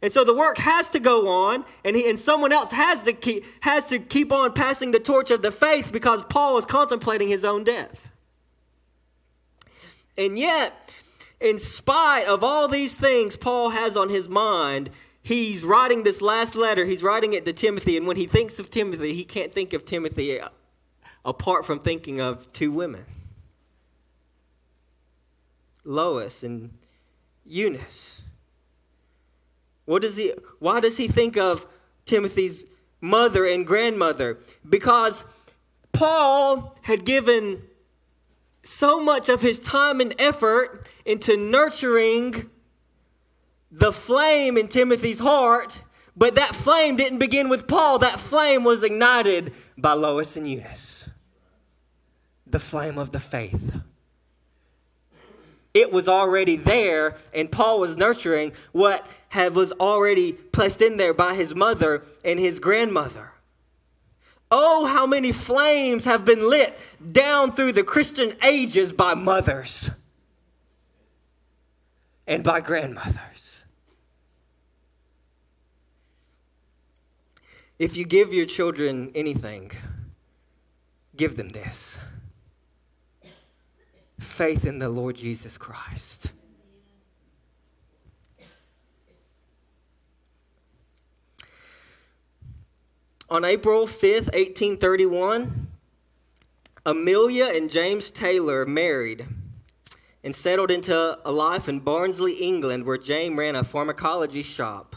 And 0.00 0.12
so 0.12 0.24
the 0.24 0.34
work 0.34 0.58
has 0.58 0.88
to 0.90 1.00
go 1.00 1.28
on, 1.28 1.64
and, 1.84 1.94
he, 1.94 2.08
and 2.08 2.18
someone 2.18 2.52
else 2.52 2.72
has 2.72 3.02
to, 3.02 3.12
keep, 3.12 3.44
has 3.60 3.84
to 3.86 3.98
keep 3.98 4.32
on 4.32 4.52
passing 4.52 4.92
the 4.92 4.98
torch 4.98 5.30
of 5.30 5.42
the 5.42 5.52
faith 5.52 5.92
because 5.92 6.24
Paul 6.28 6.58
is 6.58 6.64
contemplating 6.64 7.28
his 7.28 7.44
own 7.44 7.62
death. 7.62 8.08
And 10.16 10.38
yet, 10.38 10.94
in 11.40 11.58
spite 11.58 12.26
of 12.26 12.42
all 12.44 12.68
these 12.68 12.96
things 12.96 13.36
Paul 13.36 13.70
has 13.70 13.96
on 13.96 14.08
his 14.08 14.28
mind, 14.28 14.90
he's 15.22 15.64
writing 15.64 16.02
this 16.02 16.20
last 16.20 16.54
letter. 16.54 16.84
He's 16.84 17.02
writing 17.02 17.32
it 17.32 17.44
to 17.44 17.52
Timothy, 17.52 17.96
and 17.96 18.06
when 18.06 18.16
he 18.16 18.26
thinks 18.26 18.58
of 18.58 18.70
Timothy, 18.70 19.14
he 19.14 19.24
can't 19.24 19.54
think 19.54 19.72
of 19.72 19.84
Timothy 19.84 20.40
uh, 20.40 20.48
apart 21.24 21.64
from 21.64 21.78
thinking 21.78 22.20
of 22.20 22.52
two 22.52 22.70
women 22.70 23.04
Lois 25.84 26.42
and 26.42 26.70
Eunice. 27.44 28.20
What 29.84 30.02
does 30.02 30.16
he, 30.16 30.32
why 30.58 30.80
does 30.80 30.96
he 30.96 31.08
think 31.08 31.36
of 31.36 31.66
Timothy's 32.06 32.64
mother 33.00 33.44
and 33.44 33.66
grandmother? 33.66 34.38
Because 34.68 35.24
Paul 35.92 36.76
had 36.82 37.04
given 37.04 37.62
so 38.62 39.02
much 39.02 39.28
of 39.28 39.42
his 39.42 39.58
time 39.58 40.00
and 40.00 40.14
effort 40.18 40.88
into 41.04 41.36
nurturing 41.36 42.48
the 43.72 43.92
flame 43.92 44.56
in 44.56 44.68
Timothy's 44.68 45.18
heart, 45.18 45.82
but 46.16 46.36
that 46.36 46.54
flame 46.54 46.94
didn't 46.94 47.18
begin 47.18 47.48
with 47.48 47.66
Paul. 47.66 47.98
That 47.98 48.20
flame 48.20 48.62
was 48.62 48.84
ignited 48.84 49.52
by 49.76 49.94
Lois 49.94 50.36
and 50.36 50.48
Eunice. 50.48 51.08
The 52.46 52.60
flame 52.60 52.98
of 52.98 53.10
the 53.10 53.20
faith 53.20 53.82
it 55.74 55.90
was 55.90 56.08
already 56.08 56.56
there, 56.56 57.16
and 57.32 57.50
Paul 57.50 57.80
was 57.80 57.96
nurturing 57.96 58.52
what 58.72 59.06
had, 59.28 59.54
was 59.54 59.72
already 59.72 60.32
placed 60.32 60.82
in 60.82 60.96
there 60.96 61.14
by 61.14 61.34
his 61.34 61.54
mother 61.54 62.02
and 62.24 62.38
his 62.38 62.58
grandmother. 62.58 63.32
Oh, 64.50 64.84
how 64.84 65.06
many 65.06 65.32
flames 65.32 66.04
have 66.04 66.26
been 66.26 66.50
lit 66.50 66.78
down 67.12 67.52
through 67.54 67.72
the 67.72 67.82
Christian 67.82 68.34
ages 68.42 68.92
by 68.92 69.14
mothers 69.14 69.90
and 72.26 72.44
by 72.44 72.60
grandmothers. 72.60 73.31
If 77.82 77.96
you 77.96 78.04
give 78.04 78.32
your 78.32 78.46
children 78.46 79.10
anything, 79.12 79.72
give 81.16 81.36
them 81.36 81.48
this 81.48 81.98
faith 84.20 84.64
in 84.64 84.78
the 84.78 84.88
Lord 84.88 85.16
Jesus 85.16 85.58
Christ. 85.58 86.30
On 93.28 93.44
April 93.44 93.88
5th, 93.88 94.30
1831, 94.30 95.66
Amelia 96.86 97.46
and 97.46 97.68
James 97.68 98.12
Taylor 98.12 98.64
married 98.64 99.26
and 100.22 100.36
settled 100.36 100.70
into 100.70 101.18
a 101.24 101.32
life 101.32 101.68
in 101.68 101.80
Barnsley, 101.80 102.34
England, 102.34 102.86
where 102.86 102.96
James 102.96 103.36
ran 103.36 103.56
a 103.56 103.64
pharmacology 103.64 104.44
shop. 104.44 104.94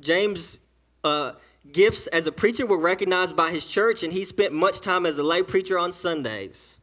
James' 0.00 0.58
uh, 1.04 1.32
gifts 1.72 2.06
as 2.08 2.26
a 2.26 2.32
preacher 2.32 2.66
were 2.66 2.78
recognized 2.78 3.36
by 3.36 3.50
his 3.50 3.66
church, 3.66 4.02
and 4.02 4.12
he 4.12 4.24
spent 4.24 4.52
much 4.52 4.80
time 4.80 5.06
as 5.06 5.18
a 5.18 5.22
lay 5.22 5.42
preacher 5.42 5.78
on 5.78 5.92
Sundays. 5.92 6.78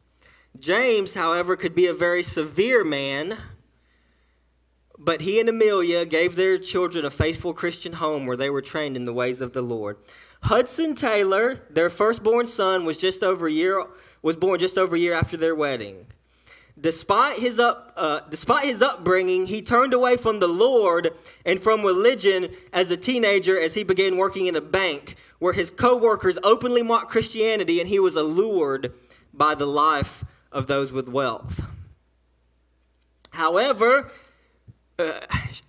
James, 0.58 1.14
however, 1.14 1.56
could 1.56 1.74
be 1.74 1.86
a 1.86 1.94
very 1.94 2.22
severe 2.22 2.84
man, 2.84 3.38
but 4.98 5.22
he 5.22 5.40
and 5.40 5.48
Amelia 5.48 6.06
gave 6.06 6.36
their 6.36 6.58
children 6.58 7.04
a 7.04 7.10
faithful 7.10 7.52
Christian 7.52 7.94
home 7.94 8.26
where 8.26 8.36
they 8.36 8.50
were 8.50 8.62
trained 8.62 8.96
in 8.96 9.04
the 9.04 9.12
ways 9.12 9.40
of 9.40 9.52
the 9.52 9.62
Lord. 9.62 9.96
Hudson 10.42 10.94
Taylor, 10.94 11.60
their 11.70 11.90
firstborn 11.90 12.46
son, 12.46 12.84
was 12.84 12.98
just 12.98 13.24
over 13.24 13.46
a 13.46 13.52
year 13.52 13.84
was 14.24 14.36
born 14.36 14.58
just 14.58 14.78
over 14.78 14.96
a 14.96 14.98
year 14.98 15.12
after 15.12 15.36
their 15.36 15.54
wedding. 15.54 16.06
Despite 16.80 17.38
his 17.38 17.60
up, 17.60 17.92
uh, 17.96 18.20
despite 18.28 18.64
his 18.64 18.82
upbringing, 18.82 19.46
he 19.46 19.62
turned 19.62 19.94
away 19.94 20.16
from 20.16 20.40
the 20.40 20.48
Lord 20.48 21.14
and 21.46 21.62
from 21.62 21.82
religion 21.82 22.48
as 22.72 22.90
a 22.90 22.96
teenager 22.96 23.58
as 23.58 23.74
he 23.74 23.84
began 23.84 24.16
working 24.16 24.46
in 24.46 24.56
a 24.56 24.60
bank, 24.60 25.14
where 25.38 25.52
his 25.52 25.70
coworkers 25.70 26.38
openly 26.42 26.82
mocked 26.82 27.10
Christianity, 27.10 27.78
and 27.78 27.88
he 27.88 28.00
was 28.00 28.16
allured 28.16 28.92
by 29.32 29.54
the 29.54 29.66
life 29.66 30.24
of 30.50 30.66
those 30.66 30.92
with 30.92 31.08
wealth. 31.08 31.62
However, 33.30 34.10
uh, 34.98 35.20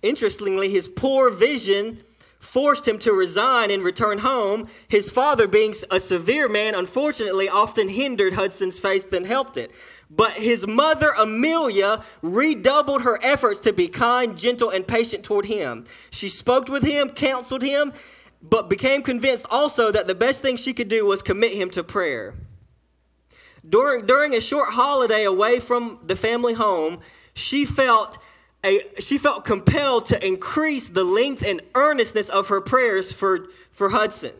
interestingly, 0.02 0.70
his 0.70 0.88
poor 0.88 1.30
vision 1.30 2.02
forced 2.38 2.86
him 2.86 2.98
to 3.00 3.12
resign 3.12 3.70
and 3.70 3.82
return 3.82 4.18
home. 4.18 4.68
His 4.88 5.10
father, 5.10 5.48
being 5.48 5.74
a 5.90 5.98
severe 5.98 6.48
man, 6.48 6.74
unfortunately 6.74 7.48
often 7.48 7.88
hindered 7.88 8.34
Hudson's 8.34 8.78
faith 8.78 9.10
than 9.10 9.24
helped 9.24 9.56
it. 9.56 9.72
But 10.08 10.34
his 10.34 10.66
mother, 10.66 11.10
Amelia, 11.18 12.04
redoubled 12.22 13.02
her 13.02 13.18
efforts 13.22 13.60
to 13.60 13.72
be 13.72 13.88
kind, 13.88 14.38
gentle, 14.38 14.70
and 14.70 14.86
patient 14.86 15.24
toward 15.24 15.46
him. 15.46 15.84
She 16.10 16.28
spoke 16.28 16.68
with 16.68 16.84
him, 16.84 17.10
counseled 17.10 17.62
him, 17.62 17.92
but 18.40 18.68
became 18.68 19.02
convinced 19.02 19.46
also 19.50 19.90
that 19.90 20.06
the 20.06 20.14
best 20.14 20.42
thing 20.42 20.56
she 20.56 20.72
could 20.72 20.88
do 20.88 21.04
was 21.04 21.22
commit 21.22 21.54
him 21.54 21.70
to 21.70 21.82
prayer. 21.82 22.34
During, 23.68 24.06
during 24.06 24.34
a 24.34 24.40
short 24.40 24.74
holiday 24.74 25.24
away 25.24 25.58
from 25.58 25.98
the 26.04 26.14
family 26.14 26.54
home, 26.54 27.00
she 27.34 27.64
felt, 27.64 28.18
a, 28.64 28.82
she 29.00 29.18
felt 29.18 29.44
compelled 29.44 30.06
to 30.06 30.24
increase 30.24 30.88
the 30.88 31.02
length 31.02 31.44
and 31.44 31.60
earnestness 31.74 32.28
of 32.28 32.46
her 32.48 32.60
prayers 32.60 33.10
for, 33.12 33.48
for 33.72 33.88
Hudson. 33.88 34.32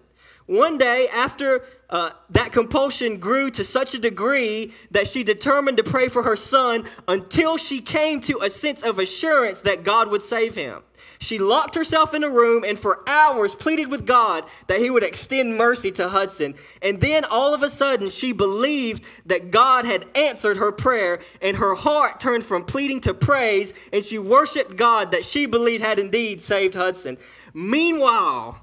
One 0.47 0.79
day, 0.79 1.09
after 1.13 1.65
uh, 1.89 2.11
that 2.31 2.53
compulsion 2.53 3.19
grew 3.19 3.51
to 3.51 3.63
such 3.63 3.95
a 3.95 3.99
degree 3.99 4.73
that 4.91 5.07
she 5.07 5.23
determined 5.23 5.77
to 5.77 5.85
pray 5.85 6.09
for 6.09 6.25
her 6.25 6.37
son 6.37 6.85
until 7.07 7.57
she 7.57 7.81
came 7.81 8.21
to 8.23 8.39
a 8.43 8.51
sense 8.51 8.85
of 8.85 8.99
assurance 8.99 9.61
that 9.61 9.85
God 9.85 10.11
would 10.11 10.23
save 10.23 10.55
him. 10.57 10.83
She 11.19 11.39
locked 11.39 11.75
herself 11.75 12.13
in 12.13 12.25
a 12.25 12.31
room 12.31 12.65
and 12.65 12.79
for 12.79 13.03
hours 13.09 13.55
pleaded 13.55 13.89
with 13.89 14.07
God 14.07 14.45
that 14.67 14.81
he 14.81 14.91
would 14.91 15.03
extend 15.03 15.57
mercy 15.57 15.91
to 15.93 16.09
Hudson. 16.09 16.55
And 16.83 17.01
then 17.01 17.25
all 17.25 17.55
of 17.55 17.63
a 17.63 17.71
sudden, 17.71 18.11
she 18.11 18.33
believed 18.33 19.05
that 19.25 19.51
God 19.51 19.85
had 19.85 20.07
answered 20.15 20.57
her 20.57 20.73
prayer, 20.73 21.21
and 21.41 21.57
her 21.57 21.75
heart 21.75 22.21
turned 22.21 22.45
from 22.45 22.65
pleading 22.65 23.01
to 23.03 23.15
praise, 23.15 23.73
and 23.93 24.05
she 24.05 24.19
worshiped 24.19 24.77
God 24.77 25.13
that 25.13 25.25
she 25.25 25.47
believed 25.47 25.83
had 25.83 25.99
indeed 25.99 26.43
saved 26.43 26.75
Hudson. 26.75 27.17
Meanwhile, 27.55 28.61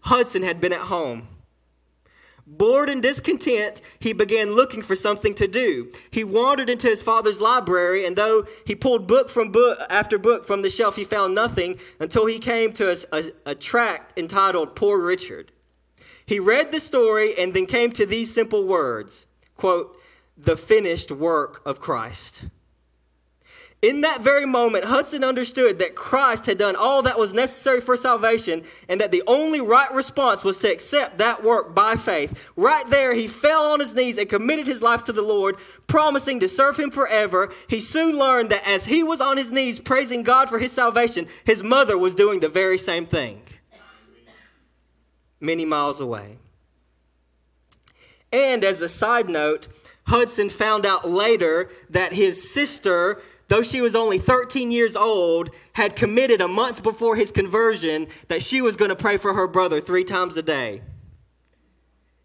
Hudson 0.00 0.42
had 0.42 0.60
been 0.60 0.72
at 0.72 0.80
home. 0.80 1.28
Bored 2.46 2.90
and 2.90 3.02
discontent, 3.02 3.80
he 3.98 4.12
began 4.12 4.52
looking 4.52 4.82
for 4.82 4.94
something 4.94 5.34
to 5.36 5.48
do. 5.48 5.90
He 6.10 6.24
wandered 6.24 6.68
into 6.68 6.88
his 6.88 7.02
father's 7.02 7.40
library, 7.40 8.04
and 8.04 8.16
though 8.16 8.46
he 8.66 8.74
pulled 8.74 9.06
book 9.06 9.30
from 9.30 9.50
book 9.50 9.78
after 9.88 10.18
book 10.18 10.46
from 10.46 10.60
the 10.62 10.68
shelf, 10.68 10.96
he 10.96 11.04
found 11.04 11.34
nothing 11.34 11.78
until 11.98 12.26
he 12.26 12.38
came 12.38 12.72
to 12.74 12.92
a, 12.92 12.96
a, 13.12 13.32
a 13.46 13.54
tract 13.54 14.18
entitled 14.18 14.76
Poor 14.76 14.98
Richard. 14.98 15.52
He 16.26 16.38
read 16.38 16.70
the 16.70 16.80
story 16.80 17.38
and 17.38 17.54
then 17.54 17.66
came 17.66 17.92
to 17.92 18.06
these 18.06 18.32
simple 18.32 18.66
words 18.66 19.26
quote, 19.56 19.96
the 20.36 20.56
finished 20.56 21.10
work 21.10 21.62
of 21.64 21.80
Christ. 21.80 22.44
In 23.84 24.00
that 24.00 24.22
very 24.22 24.46
moment, 24.46 24.86
Hudson 24.86 25.22
understood 25.22 25.78
that 25.78 25.94
Christ 25.94 26.46
had 26.46 26.56
done 26.56 26.74
all 26.74 27.02
that 27.02 27.18
was 27.18 27.34
necessary 27.34 27.82
for 27.82 27.98
salvation 27.98 28.62
and 28.88 28.98
that 28.98 29.12
the 29.12 29.22
only 29.26 29.60
right 29.60 29.92
response 29.92 30.42
was 30.42 30.56
to 30.58 30.72
accept 30.72 31.18
that 31.18 31.44
work 31.44 31.74
by 31.74 31.96
faith. 31.96 32.50
Right 32.56 32.88
there, 32.88 33.12
he 33.12 33.26
fell 33.26 33.66
on 33.66 33.80
his 33.80 33.92
knees 33.92 34.16
and 34.16 34.26
committed 34.26 34.66
his 34.66 34.80
life 34.80 35.04
to 35.04 35.12
the 35.12 35.20
Lord, 35.20 35.58
promising 35.86 36.40
to 36.40 36.48
serve 36.48 36.78
him 36.78 36.90
forever. 36.90 37.52
He 37.68 37.82
soon 37.82 38.16
learned 38.16 38.48
that 38.48 38.66
as 38.66 38.86
he 38.86 39.02
was 39.02 39.20
on 39.20 39.36
his 39.36 39.52
knees 39.52 39.80
praising 39.80 40.22
God 40.22 40.48
for 40.48 40.58
his 40.58 40.72
salvation, 40.72 41.28
his 41.44 41.62
mother 41.62 41.98
was 41.98 42.14
doing 42.14 42.40
the 42.40 42.48
very 42.48 42.78
same 42.78 43.04
thing 43.04 43.42
many 45.40 45.66
miles 45.66 46.00
away. 46.00 46.38
And 48.32 48.64
as 48.64 48.80
a 48.80 48.88
side 48.88 49.28
note, 49.28 49.68
Hudson 50.06 50.48
found 50.48 50.86
out 50.86 51.08
later 51.08 51.70
that 51.90 52.14
his 52.14 52.50
sister 52.50 53.20
though 53.48 53.62
she 53.62 53.80
was 53.80 53.94
only 53.94 54.18
13 54.18 54.70
years 54.70 54.96
old, 54.96 55.50
had 55.74 55.96
committed 55.96 56.40
a 56.40 56.48
month 56.48 56.82
before 56.82 57.16
his 57.16 57.30
conversion 57.30 58.06
that 58.28 58.42
she 58.42 58.60
was 58.60 58.76
going 58.76 58.88
to 58.88 58.96
pray 58.96 59.16
for 59.16 59.34
her 59.34 59.46
brother 59.46 59.80
three 59.80 60.04
times 60.04 60.36
a 60.36 60.42
day. 60.42 60.82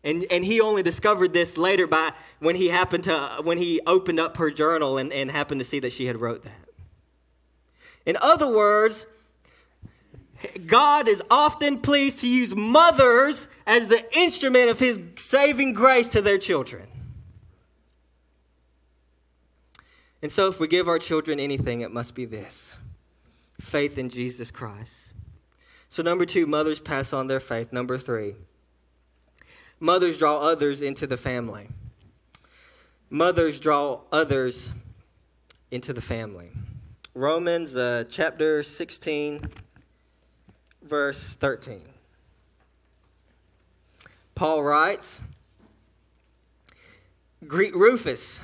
And, 0.04 0.26
and 0.32 0.46
he 0.46 0.62
only 0.62 0.82
discovered 0.82 1.34
this 1.34 1.58
later 1.58 1.86
by 1.86 2.14
when 2.40 2.56
he 2.56 2.70
happened 2.70 3.04
to 3.04 3.42
when 3.44 3.58
he 3.58 3.82
opened 3.86 4.20
up 4.20 4.38
her 4.38 4.50
journal 4.50 4.98
and, 4.98 5.12
and 5.12 5.30
happened 5.30 5.60
to 5.60 5.66
see 5.66 5.80
that 5.80 5.92
she 5.92 6.06
had 6.06 6.22
wrote 6.22 6.44
that. 6.44 6.70
In 8.06 8.16
other 8.22 8.48
words, 8.48 9.06
God 10.66 11.10
is 11.10 11.22
often 11.30 11.80
pleased 11.80 12.20
to 12.20 12.28
use 12.28 12.56
mothers 12.56 13.50
as 13.68 13.88
the 13.88 14.06
instrument 14.18 14.70
of 14.70 14.80
his 14.80 15.00
saving 15.18 15.74
grace 15.74 16.08
to 16.10 16.22
their 16.22 16.38
children. 16.38 16.88
And 20.22 20.32
so, 20.32 20.48
if 20.48 20.60
we 20.60 20.68
give 20.68 20.88
our 20.88 21.00
children 21.00 21.40
anything, 21.40 21.82
it 21.82 21.92
must 21.92 22.14
be 22.14 22.26
this 22.26 22.78
faith 23.62 23.98
in 23.98 24.10
Jesus 24.10 24.52
Christ. 24.52 25.14
So, 25.90 26.04
number 26.04 26.26
two, 26.26 26.46
mothers 26.46 26.80
pass 26.80 27.14
on 27.14 27.28
their 27.28 27.40
faith. 27.40 27.72
Number 27.72 27.98
three, 27.98 28.36
mothers 29.80 30.18
draw 30.18 30.40
others 30.40 30.82
into 30.82 31.08
the 31.08 31.18
family. 31.18 31.70
Mothers 33.10 33.60
draw 33.60 34.02
others 34.12 34.72
into 35.72 35.94
the 35.94 36.02
family. 36.02 36.52
Romans 37.16 37.76
uh, 37.76 38.04
chapter 38.10 38.62
16, 38.62 39.42
verse 40.84 41.36
13. 41.36 41.82
Paul 44.36 44.64
writes, 44.64 45.22
Greet 47.48 47.76
Rufus 47.76 48.42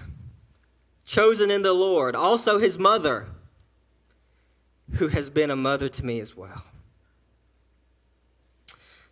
chosen 1.06 1.52
in 1.52 1.62
the 1.62 1.74
Lord, 1.74 2.16
also 2.16 2.60
his 2.60 2.78
mother, 2.78 3.28
who 4.94 5.08
has 5.08 5.30
been 5.30 5.52
a 5.52 5.56
mother 5.56 5.88
to 5.88 6.06
me 6.06 6.20
as 6.20 6.36
well. 6.36 6.64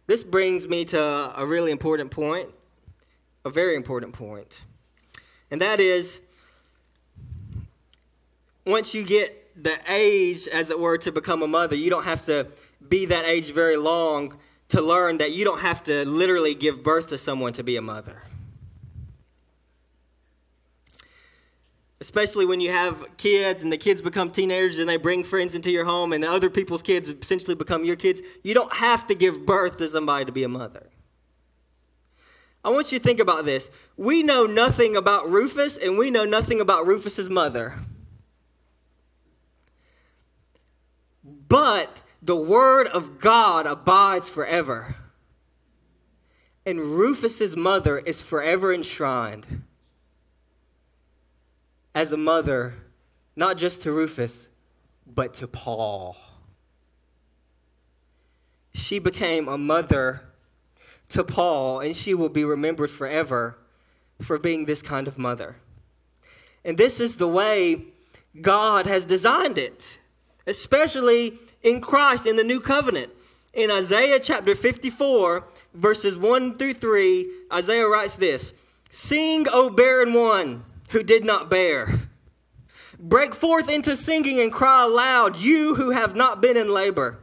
This 0.07 0.23
brings 0.23 0.67
me 0.67 0.83
to 0.85 0.99
a 1.39 1.45
really 1.45 1.71
important 1.71 2.11
point, 2.11 2.49
a 3.45 3.49
very 3.49 3.75
important 3.75 4.13
point, 4.13 4.61
and 5.49 5.61
that 5.61 5.79
is 5.79 6.19
once 8.65 8.93
you 8.93 9.03
get 9.03 9.39
the 9.61 9.77
age, 9.87 10.47
as 10.47 10.69
it 10.69 10.79
were, 10.79 10.97
to 10.97 11.11
become 11.11 11.41
a 11.41 11.47
mother, 11.47 11.75
you 11.75 11.89
don't 11.89 12.05
have 12.05 12.25
to 12.25 12.47
be 12.89 13.05
that 13.05 13.25
age 13.25 13.51
very 13.51 13.77
long 13.77 14.37
to 14.69 14.81
learn 14.81 15.17
that 15.17 15.31
you 15.31 15.45
don't 15.45 15.59
have 15.59 15.83
to 15.83 16.05
literally 16.05 16.55
give 16.55 16.81
birth 16.81 17.07
to 17.07 17.17
someone 17.17 17.53
to 17.53 17.63
be 17.63 17.75
a 17.77 17.81
mother. 17.81 18.23
Especially 22.03 22.45
when 22.45 22.59
you 22.59 22.69
have 22.69 23.15
kids 23.15 23.63
and 23.63 23.71
the 23.71 23.77
kids 23.77 24.01
become 24.01 24.29
teenagers 24.29 24.77
and 24.77 24.89
they 24.89 24.97
bring 24.97 25.23
friends 25.23 25.55
into 25.55 25.71
your 25.71 25.85
home 25.85 26.11
and 26.11 26.21
the 26.21 26.29
other 26.29 26.49
people's 26.49 26.81
kids 26.81 27.07
essentially 27.07 27.55
become 27.55 27.85
your 27.85 27.95
kids, 27.95 28.21
you 28.43 28.53
don't 28.53 28.73
have 28.73 29.07
to 29.07 29.15
give 29.15 29.45
birth 29.45 29.77
to 29.77 29.87
somebody 29.87 30.25
to 30.25 30.31
be 30.33 30.43
a 30.43 30.49
mother. 30.49 30.89
I 32.61 32.71
want 32.71 32.91
you 32.91 32.99
to 32.99 33.03
think 33.03 33.21
about 33.21 33.45
this. 33.45 33.71
We 33.95 34.21
know 34.21 34.45
nothing 34.45 34.97
about 34.97 35.29
Rufus 35.29 35.77
and 35.77 35.97
we 35.97 36.11
know 36.11 36.25
nothing 36.25 36.59
about 36.59 36.85
Rufus's 36.85 37.29
mother. 37.29 37.79
But 41.23 42.01
the 42.21 42.35
word 42.35 42.87
of 42.87 43.17
God 43.17 43.65
abides 43.65 44.27
forever. 44.27 44.97
And 46.65 46.81
Rufus's 46.81 47.55
mother 47.55 47.97
is 47.97 48.21
forever 48.21 48.73
enshrined 48.73 49.63
as 51.95 52.11
a 52.11 52.17
mother, 52.17 52.73
not 53.35 53.57
just 53.57 53.81
to 53.81 53.91
Rufus, 53.91 54.49
but 55.05 55.33
to 55.35 55.47
Paul. 55.47 56.15
She 58.73 58.99
became 58.99 59.47
a 59.47 59.57
mother 59.57 60.21
to 61.09 61.23
Paul, 61.23 61.79
and 61.79 61.95
she 61.95 62.13
will 62.13 62.29
be 62.29 62.43
remembered 62.43 62.89
forever 62.89 63.57
for 64.19 64.39
being 64.39 64.65
this 64.65 64.81
kind 64.81 65.07
of 65.07 65.17
mother. 65.17 65.57
And 66.65 66.77
this 66.77 66.99
is 66.99 67.17
the 67.17 67.27
way 67.27 67.85
God 68.41 68.87
has 68.87 69.05
designed 69.05 69.57
it, 69.57 69.99
especially 70.47 71.37
in 71.61 71.81
Christ 71.81 72.25
in 72.25 72.35
the 72.35 72.43
new 72.43 72.59
covenant. 72.59 73.11
In 73.53 73.69
Isaiah 73.69 74.19
chapter 74.19 74.55
54, 74.55 75.45
verses 75.75 76.17
1 76.17 76.57
through 76.57 76.73
3, 76.73 77.29
Isaiah 77.51 77.87
writes 77.87 78.17
this 78.17 78.53
Sing, 78.89 79.45
O 79.51 79.69
barren 79.69 80.13
one 80.13 80.63
who 80.93 81.03
did 81.03 81.25
not 81.25 81.49
bear. 81.49 81.99
Break 82.99 83.33
forth 83.33 83.69
into 83.69 83.97
singing 83.97 84.39
and 84.39 84.53
cry 84.53 84.83
aloud, 84.83 85.39
you 85.39 85.75
who 85.75 85.89
have 85.89 86.15
not 86.15 86.39
been 86.39 86.55
in 86.55 86.71
labor. 86.71 87.19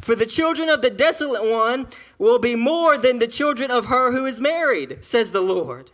For 0.00 0.14
the 0.14 0.26
children 0.26 0.68
of 0.68 0.80
the 0.80 0.90
desolate 0.90 1.44
one 1.44 1.88
will 2.18 2.38
be 2.38 2.56
more 2.56 2.96
than 2.96 3.18
the 3.18 3.26
children 3.26 3.70
of 3.70 3.86
her 3.86 4.12
who 4.12 4.24
is 4.24 4.40
married, 4.40 5.04
says 5.04 5.32
the 5.32 5.40
Lord. 5.40 5.90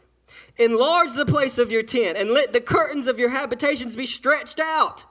Enlarge 0.58 1.14
the 1.14 1.24
place 1.24 1.56
of 1.56 1.72
your 1.72 1.82
tent, 1.82 2.18
and 2.18 2.30
let 2.30 2.52
the 2.52 2.60
curtains 2.60 3.06
of 3.06 3.18
your 3.18 3.30
habitations 3.30 3.96
be 3.96 4.06
stretched 4.06 4.60
out. 4.60 5.04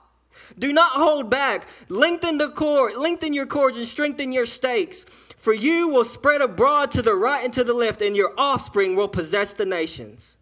Do 0.58 0.72
not 0.72 0.92
hold 0.92 1.28
back. 1.28 1.66
Lengthen 1.88 2.38
the 2.38 2.50
cord, 2.50 2.96
lengthen 2.96 3.34
your 3.34 3.46
cords, 3.46 3.76
and 3.76 3.86
strengthen 3.86 4.32
your 4.32 4.46
stakes. 4.46 5.04
For 5.38 5.52
you 5.52 5.88
will 5.88 6.04
spread 6.04 6.40
abroad 6.40 6.92
to 6.92 7.02
the 7.02 7.14
right 7.14 7.44
and 7.44 7.52
to 7.54 7.64
the 7.64 7.74
left, 7.74 8.00
and 8.00 8.16
your 8.16 8.32
offspring 8.38 8.94
will 8.94 9.08
possess 9.08 9.54
the 9.54 9.66
nations 9.66 10.36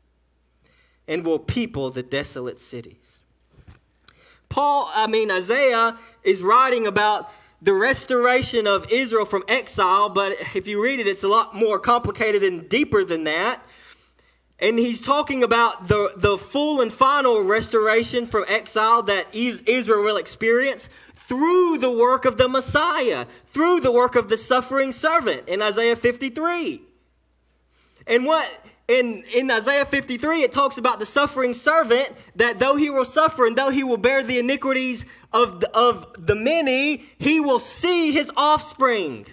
and 1.08 1.24
will 1.24 1.38
people 1.38 1.90
the 1.90 2.02
desolate 2.02 2.60
cities. 2.60 3.22
Paul, 4.48 4.90
I 4.94 5.06
mean, 5.06 5.30
Isaiah 5.30 5.98
is 6.22 6.42
writing 6.42 6.86
about 6.86 7.32
the 7.60 7.72
restoration 7.72 8.66
of 8.66 8.86
Israel 8.92 9.24
from 9.24 9.42
exile, 9.48 10.08
but 10.08 10.32
if 10.54 10.66
you 10.66 10.82
read 10.82 11.00
it, 11.00 11.06
it's 11.06 11.24
a 11.24 11.28
lot 11.28 11.54
more 11.54 11.78
complicated 11.78 12.44
and 12.44 12.68
deeper 12.68 13.04
than 13.04 13.24
that. 13.24 13.62
And 14.60 14.78
he's 14.78 15.00
talking 15.00 15.42
about 15.42 15.88
the, 15.88 16.12
the 16.16 16.36
full 16.36 16.80
and 16.80 16.92
final 16.92 17.42
restoration 17.42 18.26
from 18.26 18.44
exile 18.48 19.02
that 19.04 19.32
Israel 19.34 20.02
will 20.02 20.16
experience 20.16 20.88
through 21.14 21.78
the 21.78 21.90
work 21.90 22.24
of 22.24 22.38
the 22.38 22.48
Messiah, 22.48 23.26
through 23.52 23.80
the 23.80 23.92
work 23.92 24.14
of 24.14 24.28
the 24.28 24.36
suffering 24.36 24.92
servant 24.92 25.48
in 25.48 25.62
Isaiah 25.62 25.96
53. 25.96 26.82
And 28.06 28.24
what 28.24 28.50
in, 28.88 29.22
in 29.34 29.50
Isaiah 29.50 29.84
53, 29.84 30.42
it 30.42 30.52
talks 30.52 30.78
about 30.78 30.98
the 30.98 31.06
suffering 31.06 31.52
servant 31.52 32.10
that 32.36 32.58
though 32.58 32.76
he 32.76 32.88
will 32.88 33.04
suffer 33.04 33.46
and 33.46 33.56
though 33.56 33.68
he 33.68 33.84
will 33.84 33.98
bear 33.98 34.22
the 34.22 34.38
iniquities 34.38 35.04
of 35.30 35.60
the, 35.60 35.70
of 35.76 36.06
the 36.18 36.34
many, 36.34 37.04
he 37.18 37.38
will 37.38 37.58
see 37.58 38.12
his 38.12 38.32
offspring. 38.34 39.26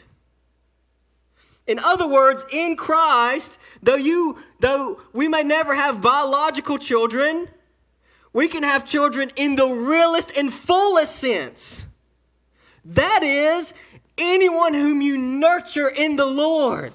In 1.65 1.79
other 1.79 2.07
words, 2.07 2.43
in 2.51 2.75
Christ, 2.75 3.57
though 3.81 3.95
you 3.95 4.37
though 4.59 4.99
we 5.13 5.27
may 5.27 5.41
never 5.41 5.73
have 5.73 6.01
biological 6.01 6.77
children, 6.77 7.47
we 8.33 8.47
can 8.47 8.61
have 8.61 8.85
children 8.85 9.31
in 9.35 9.55
the 9.55 9.67
realest 9.67 10.31
and 10.37 10.53
fullest 10.53 11.15
sense. 11.15 11.85
That 12.83 13.23
is 13.23 13.73
anyone 14.17 14.73
whom 14.73 15.01
you 15.01 15.17
nurture 15.17 15.87
in 15.87 16.17
the 16.17 16.25
Lord. 16.25 16.91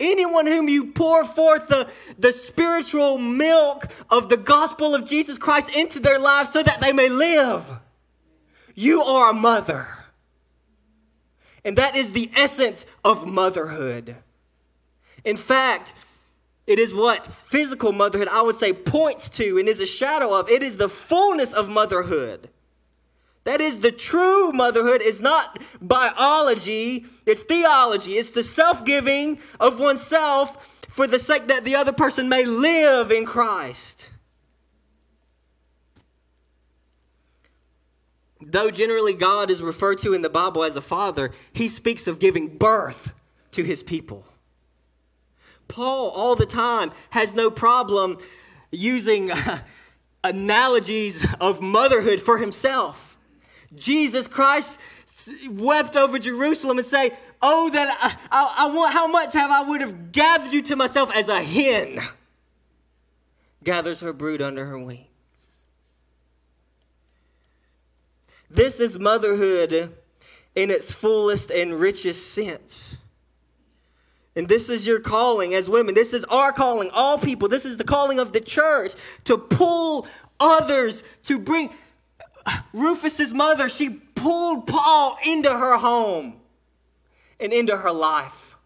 Anyone 0.00 0.46
whom 0.46 0.68
you 0.68 0.86
pour 0.86 1.24
forth 1.24 1.68
the, 1.68 1.88
the 2.18 2.32
spiritual 2.32 3.18
milk 3.18 3.86
of 4.08 4.30
the 4.30 4.38
gospel 4.38 4.94
of 4.94 5.04
Jesus 5.04 5.36
Christ 5.36 5.70
into 5.70 6.00
their 6.00 6.18
lives 6.18 6.52
so 6.52 6.62
that 6.62 6.80
they 6.80 6.92
may 6.92 7.10
live. 7.10 7.64
You 8.74 9.02
are 9.02 9.30
a 9.30 9.34
mother. 9.34 9.88
And 11.64 11.76
that 11.76 11.94
is 11.94 12.12
the 12.12 12.30
essence 12.34 12.86
of 13.04 13.26
motherhood. 13.26 14.16
In 15.24 15.36
fact, 15.36 15.92
it 16.66 16.78
is 16.78 16.94
what 16.94 17.26
physical 17.26 17.92
motherhood, 17.92 18.28
I 18.28 18.42
would 18.42 18.56
say, 18.56 18.72
points 18.72 19.28
to 19.30 19.58
and 19.58 19.68
is 19.68 19.80
a 19.80 19.86
shadow 19.86 20.34
of. 20.34 20.48
It 20.48 20.62
is 20.62 20.78
the 20.78 20.88
fullness 20.88 21.52
of 21.52 21.68
motherhood. 21.68 22.48
That 23.44 23.60
is 23.60 23.80
the 23.80 23.92
true 23.92 24.52
motherhood. 24.52 25.00
It's 25.02 25.20
not 25.20 25.58
biology, 25.80 27.06
it's 27.26 27.42
theology. 27.42 28.12
It's 28.12 28.30
the 28.30 28.42
self 28.42 28.84
giving 28.84 29.38
of 29.58 29.80
oneself 29.80 30.84
for 30.88 31.06
the 31.06 31.18
sake 31.18 31.48
that 31.48 31.64
the 31.64 31.76
other 31.76 31.92
person 31.92 32.28
may 32.28 32.44
live 32.44 33.10
in 33.10 33.24
Christ. 33.24 34.10
Though 38.42 38.70
generally 38.70 39.14
God 39.14 39.50
is 39.50 39.62
referred 39.62 39.98
to 39.98 40.14
in 40.14 40.22
the 40.22 40.30
Bible 40.30 40.64
as 40.64 40.76
a 40.76 40.80
father, 40.80 41.30
he 41.52 41.68
speaks 41.68 42.06
of 42.06 42.18
giving 42.18 42.56
birth 42.56 43.12
to 43.52 43.62
his 43.62 43.82
people. 43.82 44.24
Paul, 45.68 46.10
all 46.10 46.34
the 46.34 46.46
time, 46.46 46.90
has 47.10 47.34
no 47.34 47.50
problem 47.50 48.18
using 48.72 49.30
analogies 50.24 51.24
of 51.40 51.60
motherhood 51.60 52.20
for 52.20 52.38
himself. 52.38 53.09
Jesus 53.74 54.26
Christ 54.26 54.80
wept 55.50 55.96
over 55.96 56.18
Jerusalem 56.18 56.78
and 56.78 56.86
say, 56.86 57.16
"Oh, 57.42 57.70
that 57.70 57.96
I, 58.00 58.16
I, 58.30 58.54
I, 58.66 58.70
want 58.70 58.92
how 58.92 59.06
much 59.06 59.32
have 59.34 59.50
I 59.50 59.62
would 59.62 59.80
have 59.80 60.12
gathered 60.12 60.52
you 60.52 60.62
to 60.62 60.76
myself 60.76 61.10
as 61.14 61.28
a 61.28 61.42
hen 61.42 62.00
gathers 63.62 64.00
her 64.00 64.12
brood 64.12 64.42
under 64.42 64.66
her 64.66 64.78
wing." 64.78 65.06
This 68.50 68.80
is 68.80 68.98
motherhood 68.98 69.94
in 70.56 70.70
its 70.70 70.92
fullest 70.92 71.50
and 71.50 71.78
richest 71.78 72.32
sense. 72.32 72.96
And 74.34 74.48
this 74.48 74.68
is 74.68 74.86
your 74.86 75.00
calling 75.00 75.54
as 75.54 75.68
women. 75.68 75.94
This 75.94 76.12
is 76.12 76.24
our 76.24 76.52
calling, 76.52 76.90
all 76.92 77.18
people. 77.18 77.48
This 77.48 77.64
is 77.64 77.76
the 77.76 77.84
calling 77.84 78.18
of 78.18 78.32
the 78.32 78.40
church 78.40 78.92
to 79.24 79.38
pull 79.38 80.06
others, 80.38 81.02
to 81.24 81.38
bring. 81.38 81.70
Rufus's 82.72 83.32
mother, 83.32 83.68
she 83.68 83.90
pulled 83.90 84.66
Paul 84.66 85.18
into 85.24 85.50
her 85.50 85.78
home 85.78 86.40
and 87.38 87.52
into 87.52 87.76
her 87.76 87.92
life. 87.92 88.56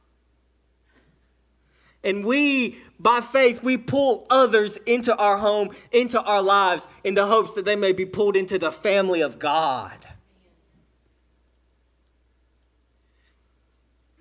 And 2.03 2.25
we, 2.25 2.83
by 3.01 3.21
faith, 3.21 3.63
we 3.63 3.79
pull 3.79 4.27
others 4.29 4.77
into 4.85 5.17
our 5.17 5.39
home, 5.39 5.71
into 5.91 6.21
our 6.23 6.43
lives, 6.43 6.87
in 7.03 7.15
the 7.15 7.27
hopes 7.27 7.55
that 7.55 7.65
they 7.65 7.77
may 7.77 7.93
be 7.93 8.05
pulled 8.05 8.37
into 8.37 8.59
the 8.59 8.71
family 8.71 9.23
of 9.23 9.39
God. 9.39 10.07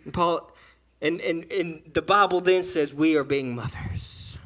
And 0.06 0.14
Paul, 0.14 0.52
and, 1.02 1.20
and, 1.20 1.52
and 1.52 1.92
the 1.94 2.02
Bible 2.02 2.40
then 2.40 2.64
says 2.64 2.94
we 2.94 3.18
are 3.18 3.24
being 3.26 3.54
mothers. 3.54 4.38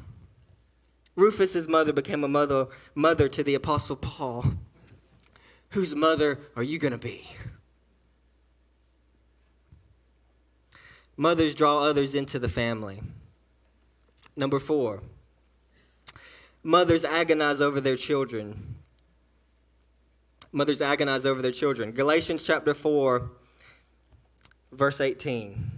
Rufus's 1.15 1.67
mother 1.67 1.93
became 1.93 2.24
a 2.24 2.28
mother, 2.28 2.67
mother 2.96 3.30
to 3.30 3.43
the 3.43 3.56
Apostle 3.56 3.96
Paul. 3.96 4.54
Whose 5.71 5.93
mother 5.93 6.39
are 6.56 6.63
you 6.63 6.80
going 6.80 6.91
to 6.91 6.97
be? 6.97 7.27
Mothers 11.15 11.56
draw 11.56 11.80
others 11.80 12.13
into 12.13 12.38
the 12.39 12.47
family. 12.47 13.01
Number 14.36 14.60
four, 14.60 15.01
mothers 16.63 17.03
agonize 17.03 17.60
over 17.60 17.82
their 17.82 17.97
children. 17.97 18.75
Mothers 20.51 20.80
agonize 20.80 21.25
over 21.25 21.41
their 21.41 21.51
children. 21.51 21.91
Galatians 21.91 22.43
chapter 22.43 22.73
4, 22.73 23.30
verse 24.71 25.01
18. 25.01 25.71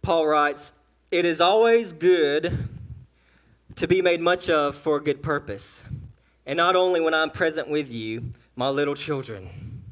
Paul 0.00 0.26
writes, 0.26 0.72
It 1.10 1.24
is 1.24 1.40
always 1.40 1.92
good 1.92 2.68
to 3.76 3.88
be 3.88 4.02
made 4.02 4.20
much 4.20 4.48
of 4.48 4.76
for 4.76 4.96
a 4.96 5.02
good 5.02 5.22
purpose, 5.22 5.82
and 6.46 6.56
not 6.56 6.76
only 6.76 7.00
when 7.00 7.14
I'm 7.14 7.30
present 7.30 7.68
with 7.68 7.90
you, 7.90 8.30
my 8.56 8.68
little 8.68 8.94
children, 8.94 9.82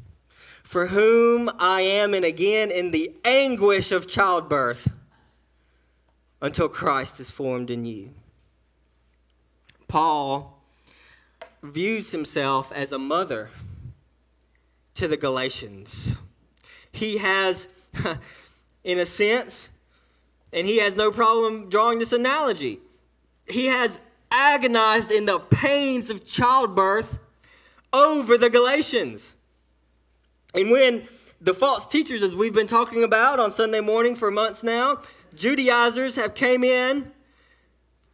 for 0.63 0.89
whom 0.89 1.51
I 1.59 1.81
am 1.81 2.15
and 2.15 2.25
again 2.25 2.71
in 2.71 2.91
the 2.91 3.15
anguish 3.25 3.93
of 3.93 4.07
childbirth 4.07 4.93
until 6.43 6.69
Christ 6.69 7.21
is 7.21 7.31
formed 7.31 7.71
in 7.71 7.85
you. 7.85 8.11
Paul 9.89 10.63
views 11.63 12.13
himself 12.13 12.73
as 12.73 12.93
a 12.93 12.99
mother 12.99 13.51
to 14.95 15.09
the 15.09 15.17
Galatians. 15.17 16.15
He 16.93 17.19
has, 17.19 17.69
in 18.85 18.99
a 18.99 19.07
sense, 19.07 19.71
and 20.53 20.67
he 20.67 20.79
has 20.79 20.97
no 20.97 21.11
problem 21.11 21.69
drawing 21.69 21.99
this 21.99 22.13
analogy. 22.13 22.81
He 23.51 23.67
has 23.67 23.99
agonized 24.31 25.11
in 25.11 25.27
the 25.27 25.39
pains 25.39 26.11
of 26.11 26.25
childbirth 26.25 27.19
over 27.93 28.39
the 28.39 28.51
Galatians. 28.51 29.35
And 30.55 30.71
when 30.71 31.09
the 31.41 31.55
false 31.55 31.87
teachers, 31.87 32.23
as 32.23 32.35
we've 32.37 32.55
been 32.55 32.69
talking 32.69 33.03
about 33.03 33.41
on 33.41 33.51
Sunday 33.51 33.81
morning 33.81 34.15
for 34.15 34.31
months 34.31 34.63
now, 34.63 35.03
Judaizers 35.35 36.17
have 36.17 36.35
came 36.35 36.65
in 36.65 37.13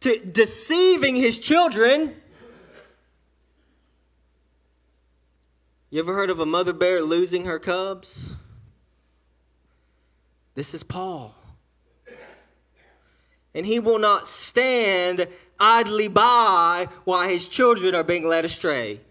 to 0.01 0.19
deceiving 0.19 1.15
his 1.15 1.39
children. 1.39 2.15
You 5.89 5.99
ever 5.99 6.13
heard 6.13 6.29
of 6.29 6.39
a 6.39 6.45
mother 6.45 6.73
bear 6.73 7.01
losing 7.01 7.45
her 7.45 7.59
cubs? 7.59 8.35
This 10.55 10.73
is 10.73 10.83
Paul 10.83 11.35
and 13.57 13.65
he 13.65 13.79
will 13.79 13.97
not 13.97 14.27
stand 14.27 15.27
idly 15.59 16.07
by 16.07 16.87
while 17.05 17.27
his 17.27 17.49
children 17.49 17.95
are 17.95 18.03
being 18.03 18.27
led 18.27 18.45
astray. 18.45 19.01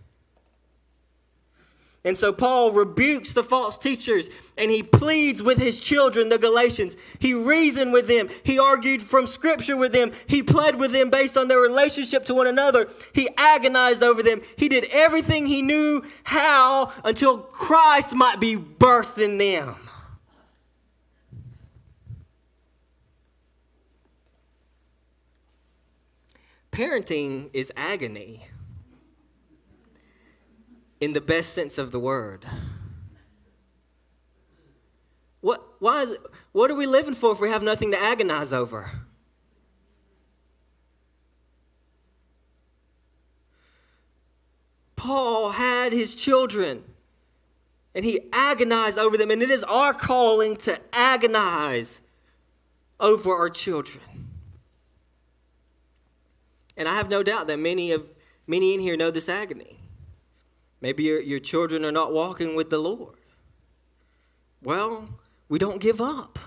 And 2.05 2.17
so 2.17 2.33
Paul 2.33 2.71
rebukes 2.71 3.33
the 3.33 3.43
false 3.43 3.77
teachers 3.77 4.29
and 4.57 4.71
he 4.71 4.85
pleads 4.85 5.43
with 5.43 5.59
his 5.59 5.81
children, 5.81 6.29
the 6.29 6.39
Galatians. 6.39 6.97
He 7.19 7.35
reasoned 7.35 7.93
with 7.93 8.07
them. 8.07 8.29
He 8.45 8.57
argued 8.57 9.03
from 9.03 9.27
scripture 9.27 9.77
with 9.77 9.93
them. 9.93 10.13
He 10.29 10.45
pled 10.45 10.77
with 10.77 10.93
them 10.93 11.11
based 11.11 11.37
on 11.37 11.49
their 11.49 11.59
relationship 11.59 12.25
to 12.27 12.35
one 12.35 12.47
another. 12.47 12.89
He 13.13 13.29
agonized 13.37 14.05
over 14.05 14.23
them. 14.23 14.43
He 14.55 14.69
did 14.69 14.85
everything 14.93 15.47
he 15.47 15.61
knew 15.61 16.03
how 16.23 16.93
until 17.03 17.39
Christ 17.39 18.15
might 18.15 18.39
be 18.39 18.57
birthed 18.57 19.19
in 19.19 19.39
them. 19.39 19.75
Parenting 26.77 27.49
is 27.55 27.73
agony 27.75 28.49
in 31.01 31.15
the 31.15 31.23
best 31.23 31.55
sense 31.55 31.79
of 31.79 31.91
the 31.91 31.99
word. 31.99 32.45
What, 35.41 35.67
why 35.79 36.03
is 36.03 36.19
what 36.53 36.71
are 36.71 36.75
we 36.75 36.85
living 36.85 37.15
for 37.15 37.33
if 37.33 37.41
we 37.41 37.49
have 37.49 37.63
nothing 37.63 37.93
to 37.93 37.99
agonize 37.99 38.53
over? 38.53 38.91
Paul 44.97 45.53
had 45.53 45.95
his 45.95 46.15
children 46.15 46.85
and 47.95 48.05
he 48.05 48.21
agonized 48.35 48.99
over 48.99 49.17
them, 49.17 49.31
and 49.31 49.41
it 49.41 49.49
is 49.49 49.65
our 49.65 49.95
calling 49.95 50.59
to 50.59 50.79
agonize 50.93 52.03
over 53.01 53.35
our 53.35 53.49
children. 53.49 54.16
And 56.77 56.89
I 56.89 56.95
have 56.95 57.09
no 57.09 57.23
doubt 57.23 57.47
that 57.47 57.59
many 57.59 57.93
of 57.93 58.07
many 58.47 58.75
in 58.75 58.81
here 58.81 58.97
know 58.97 59.11
this 59.11 59.29
agony. 59.29 59.79
Maybe 60.81 61.05
your, 61.05 61.21
your 61.21 61.41
children 61.41 61.85
are 61.85 61.93
not 61.93 62.13
walking 62.13 62.55
with 62.55 62.71
the 62.71 62.79
Lord. 62.79 63.17
Well, 64.63 65.09
we 65.49 65.59
don't 65.59 65.81
give 65.81 66.01
up. 66.01 66.39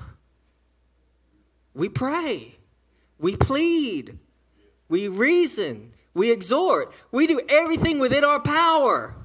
We 1.73 1.89
pray. 1.89 2.57
We 3.17 3.35
plead. 3.35 4.19
We 4.87 5.07
reason. 5.07 5.93
We 6.13 6.31
exhort. 6.31 6.93
We 7.11 7.27
do 7.27 7.41
everything 7.49 7.99
within 7.99 8.23
our 8.23 8.39
power 8.39 9.15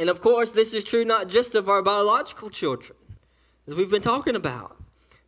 And 0.00 0.08
of 0.08 0.22
course, 0.22 0.52
this 0.52 0.72
is 0.72 0.82
true 0.82 1.04
not 1.04 1.28
just 1.28 1.54
of 1.54 1.68
our 1.68 1.82
biological 1.82 2.48
children, 2.48 2.96
as 3.66 3.74
we've 3.74 3.90
been 3.90 4.00
talking 4.00 4.34
about, 4.34 4.79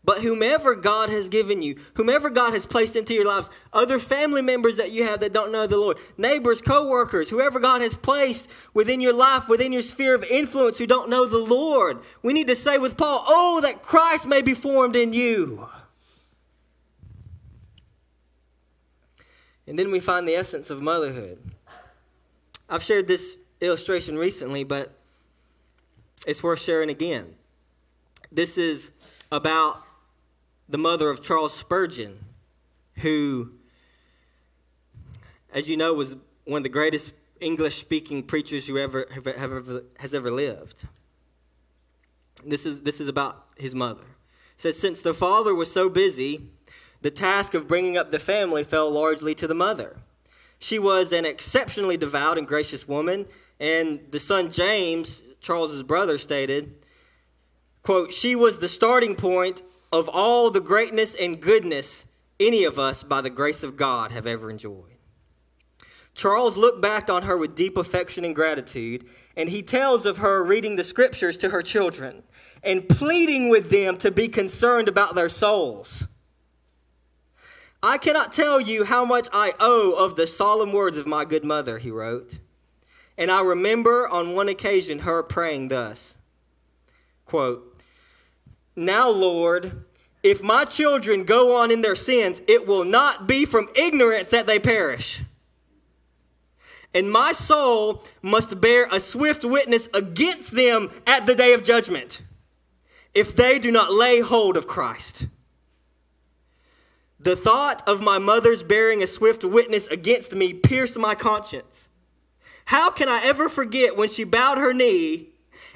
but 0.04 0.22
whomever 0.22 0.74
God 0.74 1.10
has 1.10 1.28
given 1.28 1.62
you, 1.62 1.76
whomever 1.94 2.28
God 2.28 2.54
has 2.54 2.66
placed 2.66 2.96
into 2.96 3.14
your 3.14 3.24
lives, 3.24 3.48
other 3.72 4.00
family 4.00 4.42
members 4.42 4.76
that 4.76 4.90
you 4.90 5.04
have 5.04 5.20
that 5.20 5.32
don't 5.32 5.52
know 5.52 5.66
the 5.66 5.76
Lord, 5.76 5.98
neighbors, 6.18 6.60
co 6.60 6.88
workers, 6.88 7.30
whoever 7.30 7.60
God 7.60 7.82
has 7.82 7.94
placed 7.94 8.48
within 8.74 9.00
your 9.00 9.12
life, 9.12 9.46
within 9.48 9.72
your 9.72 9.82
sphere 9.82 10.16
of 10.16 10.24
influence 10.24 10.78
who 10.78 10.86
don't 10.88 11.08
know 11.08 11.26
the 11.26 11.38
Lord. 11.38 12.00
We 12.20 12.32
need 12.32 12.48
to 12.48 12.56
say 12.56 12.78
with 12.78 12.96
Paul, 12.96 13.24
Oh, 13.28 13.60
that 13.62 13.82
Christ 13.82 14.26
may 14.26 14.42
be 14.42 14.54
formed 14.54 14.96
in 14.96 15.12
you. 15.12 15.68
And 19.68 19.78
then 19.78 19.92
we 19.92 20.00
find 20.00 20.26
the 20.26 20.34
essence 20.34 20.68
of 20.70 20.82
motherhood. 20.82 21.38
I've 22.68 22.82
shared 22.82 23.06
this 23.06 23.36
illustration 23.60 24.18
recently, 24.18 24.64
but 24.64 24.92
it's 26.26 26.42
worth 26.42 26.60
sharing 26.60 26.90
again. 26.90 27.36
This 28.32 28.58
is 28.58 28.90
about 29.30 29.84
the 30.72 30.78
mother 30.78 31.10
of 31.10 31.22
Charles 31.22 31.52
Spurgeon, 31.52 32.18
who, 32.96 33.50
as 35.52 35.68
you 35.68 35.76
know, 35.76 35.92
was 35.92 36.16
one 36.44 36.60
of 36.60 36.62
the 36.62 36.70
greatest 36.70 37.12
English 37.40 37.76
speaking 37.76 38.22
preachers 38.22 38.66
who 38.66 38.78
ever, 38.78 39.06
have, 39.12 39.26
have 39.26 39.52
ever 39.52 39.84
has 39.98 40.14
ever 40.14 40.30
lived. 40.30 40.86
This 42.42 42.64
is, 42.64 42.80
this 42.80 43.02
is 43.02 43.08
about 43.08 43.48
his 43.58 43.74
mother. 43.74 44.00
It 44.00 44.62
says, 44.62 44.78
Since 44.78 45.02
the 45.02 45.12
father 45.12 45.54
was 45.54 45.70
so 45.70 45.90
busy, 45.90 46.48
the 47.02 47.10
task 47.10 47.52
of 47.52 47.68
bringing 47.68 47.98
up 47.98 48.10
the 48.10 48.18
family 48.18 48.64
fell 48.64 48.90
largely 48.90 49.34
to 49.34 49.46
the 49.46 49.54
mother. 49.54 49.98
She 50.58 50.78
was 50.78 51.12
an 51.12 51.26
exceptionally 51.26 51.98
devout 51.98 52.38
and 52.38 52.46
gracious 52.46 52.88
woman, 52.88 53.26
and 53.60 54.00
the 54.10 54.20
son 54.20 54.50
James, 54.50 55.20
Charles's 55.38 55.82
brother, 55.82 56.16
stated, 56.16 56.76
quote, 57.82 58.10
She 58.10 58.34
was 58.34 58.58
the 58.58 58.70
starting 58.70 59.16
point 59.16 59.60
of 59.92 60.08
all 60.08 60.50
the 60.50 60.60
greatness 60.60 61.14
and 61.14 61.40
goodness 61.40 62.06
any 62.40 62.64
of 62.64 62.78
us, 62.78 63.02
by 63.02 63.20
the 63.20 63.30
grace 63.30 63.62
of 63.62 63.76
God, 63.76 64.10
have 64.10 64.26
ever 64.26 64.50
enjoyed. 64.50 64.96
Charles 66.14 66.56
looked 66.56 66.82
back 66.82 67.08
on 67.08 67.22
her 67.22 67.36
with 67.36 67.54
deep 67.54 67.76
affection 67.76 68.24
and 68.24 68.34
gratitude, 68.34 69.06
and 69.36 69.48
he 69.48 69.62
tells 69.62 70.04
of 70.04 70.18
her 70.18 70.42
reading 70.42 70.76
the 70.76 70.84
scriptures 70.84 71.38
to 71.38 71.50
her 71.50 71.62
children 71.62 72.22
and 72.62 72.88
pleading 72.88 73.48
with 73.48 73.70
them 73.70 73.96
to 73.98 74.10
be 74.10 74.28
concerned 74.28 74.88
about 74.88 75.14
their 75.14 75.28
souls. 75.28 76.06
I 77.82 77.98
cannot 77.98 78.32
tell 78.32 78.60
you 78.60 78.84
how 78.84 79.04
much 79.04 79.28
I 79.32 79.54
owe 79.58 80.04
of 80.04 80.16
the 80.16 80.26
solemn 80.26 80.72
words 80.72 80.96
of 80.96 81.06
my 81.06 81.24
good 81.24 81.44
mother, 81.44 81.78
he 81.78 81.90
wrote. 81.90 82.34
And 83.18 83.30
I 83.30 83.42
remember 83.42 84.08
on 84.08 84.34
one 84.34 84.48
occasion 84.48 85.00
her 85.00 85.22
praying 85.22 85.68
thus 85.68 86.14
quote, 87.24 87.71
Now, 88.74 89.10
Lord, 89.10 89.84
if 90.22 90.42
my 90.42 90.64
children 90.64 91.24
go 91.24 91.56
on 91.56 91.70
in 91.70 91.82
their 91.82 91.96
sins, 91.96 92.40
it 92.46 92.66
will 92.66 92.84
not 92.84 93.26
be 93.26 93.44
from 93.44 93.68
ignorance 93.74 94.30
that 94.30 94.46
they 94.46 94.58
perish. 94.58 95.22
And 96.94 97.10
my 97.10 97.32
soul 97.32 98.04
must 98.20 98.60
bear 98.60 98.86
a 98.90 99.00
swift 99.00 99.44
witness 99.44 99.88
against 99.94 100.54
them 100.54 100.90
at 101.06 101.26
the 101.26 101.34
day 101.34 101.54
of 101.54 101.64
judgment 101.64 102.22
if 103.14 103.34
they 103.34 103.58
do 103.58 103.70
not 103.70 103.92
lay 103.92 104.20
hold 104.20 104.56
of 104.56 104.66
Christ. 104.66 105.26
The 107.18 107.36
thought 107.36 107.86
of 107.86 108.02
my 108.02 108.18
mother's 108.18 108.62
bearing 108.62 109.02
a 109.02 109.06
swift 109.06 109.44
witness 109.44 109.86
against 109.88 110.34
me 110.34 110.52
pierced 110.52 110.98
my 110.98 111.14
conscience. 111.14 111.88
How 112.66 112.90
can 112.90 113.08
I 113.08 113.20
ever 113.24 113.48
forget 113.48 113.96
when 113.96 114.08
she 114.08 114.24
bowed 114.24 114.58
her 114.58 114.72
knee 114.72 115.31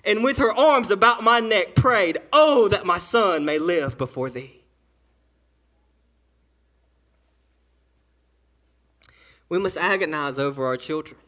and 0.07 0.23
with 0.23 0.39
her 0.39 0.53
arms 0.53 0.91
about 0.91 1.23
my 1.25 1.41
neck 1.41 1.75
prayed, 1.75 2.19
Oh, 2.33 2.69
that 2.69 2.87
my 2.87 2.99
son 2.99 3.45
may 3.45 3.59
live 3.59 3.99
before 3.99 4.31
thee? 4.31 4.63
We 9.49 9.59
must 9.59 9.77
agonize 9.77 10.39
over 10.39 10.65
our 10.65 10.77
children. 10.77 11.19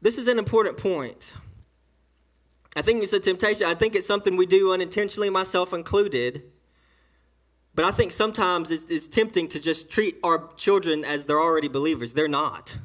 This 0.00 0.18
is 0.18 0.28
an 0.28 0.38
important 0.38 0.76
point. 0.76 1.32
I 2.74 2.82
think 2.82 3.02
it's 3.02 3.12
a 3.12 3.20
temptation. 3.20 3.66
I 3.66 3.74
think 3.74 3.94
it's 3.94 4.06
something 4.06 4.36
we 4.36 4.46
do 4.46 4.72
unintentionally, 4.72 5.30
myself 5.30 5.72
included. 5.72 6.42
But 7.74 7.84
I 7.84 7.90
think 7.90 8.12
sometimes 8.12 8.70
it's, 8.70 8.84
it's, 8.88 9.06
tempting 9.06 9.48
to 9.48 9.60
just 9.60 9.88
treat 9.88 10.18
our 10.22 10.50
children 10.56 11.04
as 11.04 11.24
they're 11.24 11.40
already 11.40 11.68
believers. 11.68 12.12
They're 12.12 12.28
not. 12.28 12.76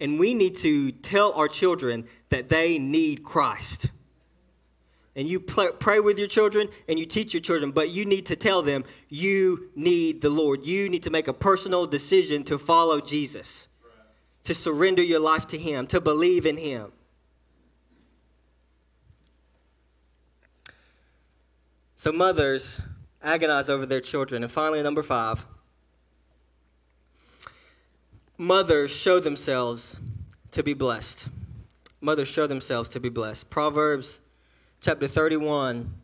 And 0.00 0.18
we 0.18 0.32
need 0.34 0.56
to 0.58 0.92
tell 0.92 1.32
our 1.34 1.48
children 1.48 2.06
that 2.30 2.48
they 2.48 2.78
need 2.78 3.22
Christ. 3.22 3.90
And 5.14 5.28
you 5.28 5.40
pray 5.40 6.00
with 6.00 6.18
your 6.18 6.28
children 6.28 6.68
and 6.88 6.98
you 6.98 7.04
teach 7.04 7.34
your 7.34 7.42
children, 7.42 7.72
but 7.72 7.90
you 7.90 8.06
need 8.06 8.26
to 8.26 8.36
tell 8.36 8.62
them 8.62 8.84
you 9.08 9.70
need 9.74 10.22
the 10.22 10.30
Lord. 10.30 10.64
You 10.64 10.88
need 10.88 11.02
to 11.02 11.10
make 11.10 11.28
a 11.28 11.32
personal 11.32 11.86
decision 11.86 12.44
to 12.44 12.58
follow 12.58 13.00
Jesus, 13.00 13.68
to 14.44 14.54
surrender 14.54 15.02
your 15.02 15.20
life 15.20 15.46
to 15.48 15.58
Him, 15.58 15.86
to 15.88 16.00
believe 16.00 16.46
in 16.46 16.56
Him. 16.56 16.92
So 21.96 22.12
mothers 22.12 22.80
agonize 23.22 23.68
over 23.68 23.84
their 23.84 24.00
children. 24.00 24.42
And 24.42 24.50
finally, 24.50 24.82
number 24.82 25.02
five, 25.02 25.44
mothers 28.40 28.90
show 28.90 29.20
themselves 29.20 29.96
to 30.50 30.62
be 30.62 30.72
blessed. 30.72 31.26
Mothers 32.00 32.28
show 32.28 32.46
themselves 32.46 32.88
to 32.88 32.98
be 32.98 33.10
blessed. 33.10 33.50
Proverbs 33.50 34.20
chapter 34.80 35.06
31, 35.06 35.94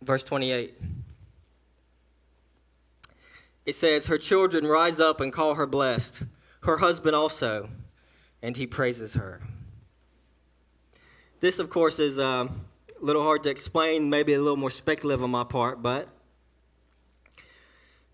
verse 0.00 0.22
28. 0.22 0.74
It 3.66 3.74
says, 3.74 4.06
Her 4.06 4.16
children 4.16 4.66
rise 4.66 4.98
up 4.98 5.20
and 5.20 5.30
call 5.30 5.56
her 5.56 5.66
blessed, 5.66 6.22
her 6.62 6.78
husband 6.78 7.14
also, 7.14 7.68
and 8.42 8.56
he 8.56 8.66
praises 8.66 9.12
her. 9.12 9.42
This, 11.40 11.58
of 11.58 11.68
course, 11.68 11.98
is. 11.98 12.18
Uh, 12.18 12.48
a 13.00 13.04
little 13.04 13.22
hard 13.22 13.44
to 13.44 13.48
explain, 13.48 14.10
maybe 14.10 14.34
a 14.34 14.40
little 14.40 14.56
more 14.56 14.70
speculative 14.70 15.22
on 15.22 15.30
my 15.30 15.44
part, 15.44 15.80
but 15.80 16.08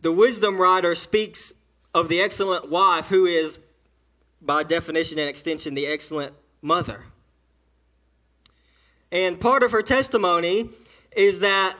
the 0.02 0.12
wisdom 0.12 0.60
writer 0.60 0.94
speaks 0.94 1.54
of 1.94 2.08
the 2.08 2.20
excellent 2.20 2.68
wife 2.68 3.06
who 3.06 3.24
is, 3.24 3.58
by 4.42 4.64
definition 4.64 5.18
and 5.18 5.28
extension, 5.28 5.74
the 5.74 5.86
excellent 5.86 6.34
mother. 6.60 7.04
And 9.12 9.40
part 9.40 9.62
of 9.62 9.70
her 9.70 9.82
testimony 9.82 10.70
is 11.16 11.38
that 11.38 11.76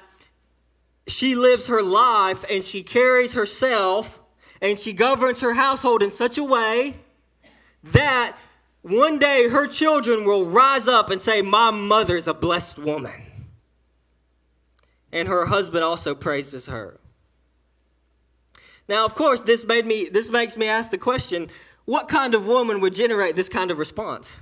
she 1.08 1.34
lives 1.34 1.66
her 1.66 1.82
life 1.82 2.44
and 2.48 2.62
she 2.62 2.82
carries 2.82 3.34
herself 3.34 4.20
and 4.62 4.78
she 4.78 4.92
governs 4.92 5.40
her 5.40 5.54
household 5.54 6.02
in 6.02 6.10
such 6.10 6.38
a 6.38 6.44
way 6.44 6.96
that 7.82 8.36
one 8.82 9.18
day 9.18 9.48
her 9.48 9.66
children 9.66 10.24
will 10.24 10.46
rise 10.46 10.86
up 10.86 11.10
and 11.10 11.20
say, 11.20 11.42
My 11.42 11.70
mother 11.70 12.16
is 12.16 12.28
a 12.28 12.34
blessed 12.34 12.78
woman. 12.78 13.20
And 15.12 15.28
her 15.28 15.46
husband 15.46 15.84
also 15.84 16.14
praises 16.14 16.66
her. 16.66 16.98
Now, 18.88 19.04
of 19.04 19.14
course, 19.14 19.40
this 19.42 19.64
made 19.64 19.86
me 19.86 20.08
this 20.10 20.28
makes 20.28 20.56
me 20.56 20.66
ask 20.66 20.90
the 20.90 20.98
question, 20.98 21.48
what 21.84 22.08
kind 22.08 22.34
of 22.34 22.46
woman 22.46 22.80
would 22.80 22.94
generate 22.94 23.36
this 23.36 23.48
kind 23.48 23.70
of 23.70 23.78
response? 23.78 24.38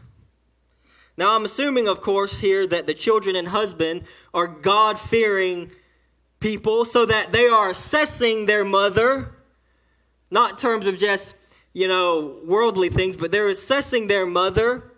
Now, 1.16 1.37
I'm 1.37 1.44
assuming, 1.44 1.88
of 1.88 2.00
course, 2.00 2.40
here 2.40 2.66
that 2.66 2.87
the 2.87 2.94
children 2.94 3.37
and 3.37 3.48
husband 3.48 4.05
are 4.33 4.46
God 4.46 4.98
fearing 4.98 5.70
people 6.40 6.85
so 6.85 7.05
that 7.07 7.33
they 7.33 7.46
are 7.46 7.70
assessing 7.70 8.46
their 8.46 8.64
mother, 8.64 9.37
not 10.31 10.52
in 10.52 10.57
terms 10.57 10.87
of 10.87 10.98
just 10.98 11.35
you 11.72 11.88
know, 11.88 12.38
worldly 12.44 12.88
things, 12.88 13.16
but 13.16 13.33
they're 13.33 13.48
assessing 13.48 14.07
their 14.07 14.26
mother 14.26 14.92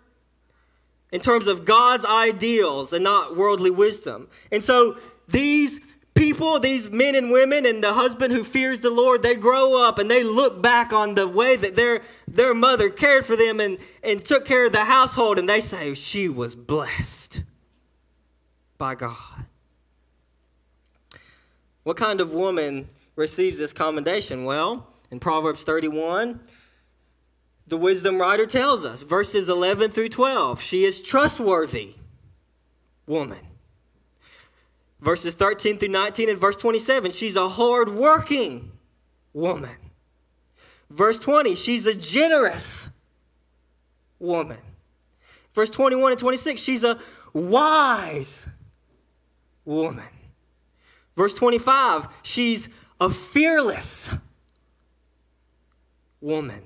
in 1.11 1.21
terms 1.21 1.47
of 1.47 1.63
God's 1.63 2.05
ideals 2.05 2.91
and 2.91 3.03
not 3.03 3.37
worldly 3.37 3.71
wisdom. 3.71 4.27
And 4.51 4.63
so 4.63 4.97
these 5.27 5.79
people, 6.15 6.59
these 6.59 6.89
men 6.89 7.13
and 7.13 7.31
women, 7.31 7.65
and 7.65 7.83
the 7.83 7.93
husband 7.93 8.33
who 8.33 8.43
fears 8.43 8.79
the 8.79 8.89
Lord, 8.89 9.21
they 9.21 9.35
grow 9.35 9.83
up 9.83 9.99
and 9.99 10.09
they 10.09 10.23
look 10.23 10.61
back 10.61 10.91
on 10.91 11.15
the 11.15 11.27
way 11.27 11.55
that 11.55 11.75
their, 11.75 12.01
their 12.27 12.53
mother 12.53 12.89
cared 12.89 13.25
for 13.25 13.35
them 13.35 13.59
and, 13.59 13.77
and 14.01 14.25
took 14.25 14.45
care 14.45 14.65
of 14.65 14.71
the 14.71 14.85
household, 14.85 15.37
and 15.37 15.47
they 15.47 15.61
say, 15.61 15.91
oh, 15.91 15.93
She 15.93 16.27
was 16.27 16.55
blessed 16.55 17.43
by 18.77 18.95
God. 18.95 19.45
What 21.83 21.97
kind 21.97 22.19
of 22.19 22.33
woman 22.33 22.89
receives 23.15 23.59
this 23.59 23.73
commendation? 23.73 24.43
Well, 24.43 24.87
in 25.11 25.19
Proverbs 25.19 25.63
31, 25.63 26.39
the 27.67 27.77
wisdom 27.77 28.19
writer 28.19 28.45
tells 28.45 28.85
us, 28.85 29.03
verses 29.03 29.49
11 29.49 29.91
through 29.91 30.09
12, 30.09 30.61
she 30.61 30.85
is 30.85 31.01
trustworthy 31.01 31.95
woman. 33.05 33.54
Verses 34.99 35.33
13 35.33 35.77
through 35.77 35.89
19 35.89 36.29
and 36.29 36.39
verse 36.39 36.55
27, 36.55 37.11
she's 37.11 37.35
a 37.35 37.49
hard-working 37.49 38.71
woman. 39.33 39.75
Verse 40.89 41.19
20, 41.19 41.55
she's 41.55 41.85
a 41.85 41.93
generous 41.93 42.89
woman. 44.19 44.57
Verse 45.53 45.69
21 45.69 46.13
and 46.13 46.19
26, 46.19 46.61
she's 46.61 46.83
a 46.83 46.99
wise 47.33 48.47
woman. 49.63 50.05
Verse 51.15 51.33
25, 51.33 52.07
she's 52.23 52.67
a 52.99 53.09
fearless 53.09 54.09
woman. 56.21 56.63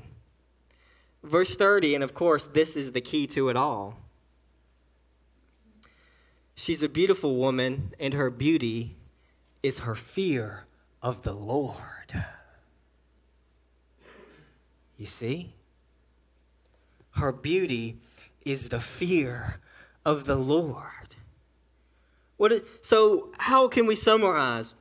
Verse 1.24 1.56
30, 1.56 1.96
and 1.96 2.04
of 2.04 2.14
course, 2.14 2.48
this 2.48 2.76
is 2.76 2.94
the 2.94 3.02
key 3.02 3.28
to 3.28 3.50
it 3.50 3.58
all. 3.58 3.98
She's 6.62 6.84
a 6.84 6.90
beautiful 6.90 7.38
woman, 7.38 7.94
and 8.02 8.14
her 8.14 8.30
beauty 8.30 8.98
is 9.64 9.80
her 9.80 9.96
fear 9.96 10.66
of 11.02 11.24
the 11.24 11.32
Lord. 11.32 12.26
You 14.98 15.06
see? 15.06 15.54
Her 17.12 17.32
beauty 17.32 18.02
is 18.44 18.68
the 18.68 18.82
fear 18.82 19.62
of 20.04 20.26
the 20.26 20.36
Lord. 20.36 21.16
What 22.36 22.52
is, 22.52 22.64
so, 22.82 23.32
how 23.38 23.70
can 23.70 23.86
we 23.86 23.96
summarize? 23.96 24.76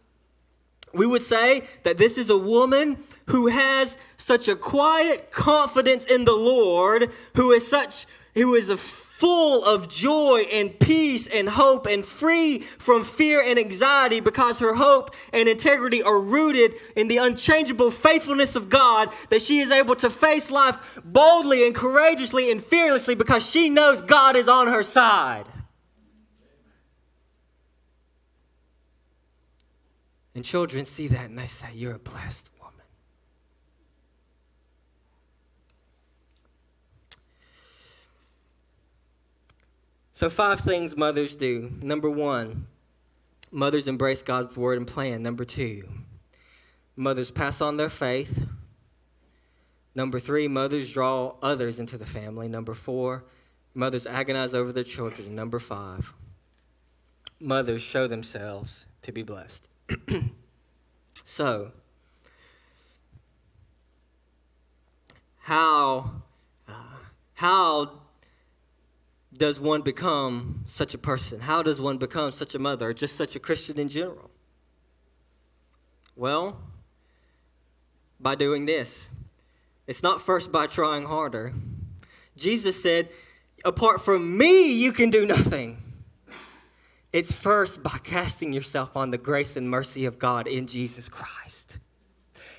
We 0.92 1.06
would 1.06 1.22
say 1.22 1.62
that 1.84 1.96
this 1.96 2.18
is 2.18 2.28
a 2.28 2.36
woman 2.36 2.98
who 3.26 3.46
has 3.46 3.96
such 4.16 4.48
a 4.48 4.56
quiet 4.56 5.30
confidence 5.30 6.04
in 6.04 6.24
the 6.24 6.34
Lord, 6.34 7.12
who 7.36 7.52
is 7.52 7.68
such 7.68 8.04
who 8.34 8.56
is 8.56 8.68
a 8.68 8.76
full 9.18 9.64
of 9.64 9.88
joy 9.88 10.46
and 10.52 10.78
peace 10.78 11.26
and 11.26 11.48
hope 11.48 11.88
and 11.88 12.04
free 12.04 12.60
from 12.78 13.02
fear 13.02 13.42
and 13.42 13.58
anxiety 13.58 14.20
because 14.20 14.60
her 14.60 14.76
hope 14.76 15.12
and 15.32 15.48
integrity 15.48 16.00
are 16.00 16.20
rooted 16.20 16.72
in 16.94 17.08
the 17.08 17.16
unchangeable 17.16 17.90
faithfulness 17.90 18.54
of 18.54 18.68
God 18.68 19.12
that 19.30 19.42
she 19.42 19.58
is 19.58 19.72
able 19.72 19.96
to 19.96 20.08
face 20.08 20.52
life 20.52 20.78
boldly 21.04 21.66
and 21.66 21.74
courageously 21.74 22.48
and 22.48 22.62
fearlessly 22.62 23.16
because 23.16 23.44
she 23.44 23.68
knows 23.68 24.00
God 24.02 24.36
is 24.36 24.48
on 24.48 24.68
her 24.68 24.84
side. 24.84 25.46
And 30.36 30.44
children 30.44 30.84
see 30.84 31.08
that 31.08 31.24
and 31.24 31.36
they 31.36 31.48
say, 31.48 31.66
You're 31.74 31.96
a 31.96 31.98
blessed 31.98 32.46
woman. 32.60 32.68
So, 40.18 40.28
five 40.28 40.58
things 40.58 40.96
mothers 40.96 41.36
do. 41.36 41.70
Number 41.80 42.10
one, 42.10 42.66
mothers 43.52 43.86
embrace 43.86 44.20
God's 44.20 44.56
word 44.56 44.76
and 44.76 44.84
plan. 44.84 45.22
Number 45.22 45.44
two, 45.44 45.88
mothers 46.96 47.30
pass 47.30 47.60
on 47.60 47.76
their 47.76 47.88
faith. 47.88 48.44
Number 49.94 50.18
three, 50.18 50.48
mothers 50.48 50.90
draw 50.90 51.36
others 51.40 51.78
into 51.78 51.96
the 51.96 52.04
family. 52.04 52.48
Number 52.48 52.74
four, 52.74 53.26
mothers 53.74 54.08
agonize 54.08 54.54
over 54.54 54.72
their 54.72 54.82
children. 54.82 55.36
Number 55.36 55.60
five, 55.60 56.12
mothers 57.38 57.82
show 57.82 58.08
themselves 58.08 58.86
to 59.02 59.12
be 59.12 59.22
blessed. 59.22 59.68
so, 61.24 61.70
how 65.42 66.10
uh, 66.66 66.72
how 67.34 68.00
does 69.38 69.58
one 69.60 69.82
become 69.82 70.64
such 70.66 70.94
a 70.94 70.98
person? 70.98 71.40
How 71.40 71.62
does 71.62 71.80
one 71.80 71.98
become 71.98 72.32
such 72.32 72.54
a 72.54 72.58
mother, 72.58 72.88
or 72.88 72.94
just 72.94 73.16
such 73.16 73.36
a 73.36 73.40
Christian 73.40 73.78
in 73.78 73.88
general? 73.88 74.30
Well, 76.16 76.60
by 78.20 78.34
doing 78.34 78.66
this. 78.66 79.08
It's 79.86 80.02
not 80.02 80.20
first 80.20 80.52
by 80.52 80.66
trying 80.66 81.06
harder. 81.06 81.54
Jesus 82.36 82.80
said, 82.82 83.08
Apart 83.64 84.00
from 84.00 84.36
me, 84.36 84.72
you 84.72 84.92
can 84.92 85.10
do 85.10 85.26
nothing. 85.26 85.82
It's 87.12 87.32
first 87.32 87.82
by 87.82 87.98
casting 88.02 88.52
yourself 88.52 88.96
on 88.96 89.10
the 89.10 89.18
grace 89.18 89.56
and 89.56 89.68
mercy 89.68 90.04
of 90.04 90.18
God 90.18 90.46
in 90.46 90.66
Jesus 90.66 91.08
Christ. 91.08 91.78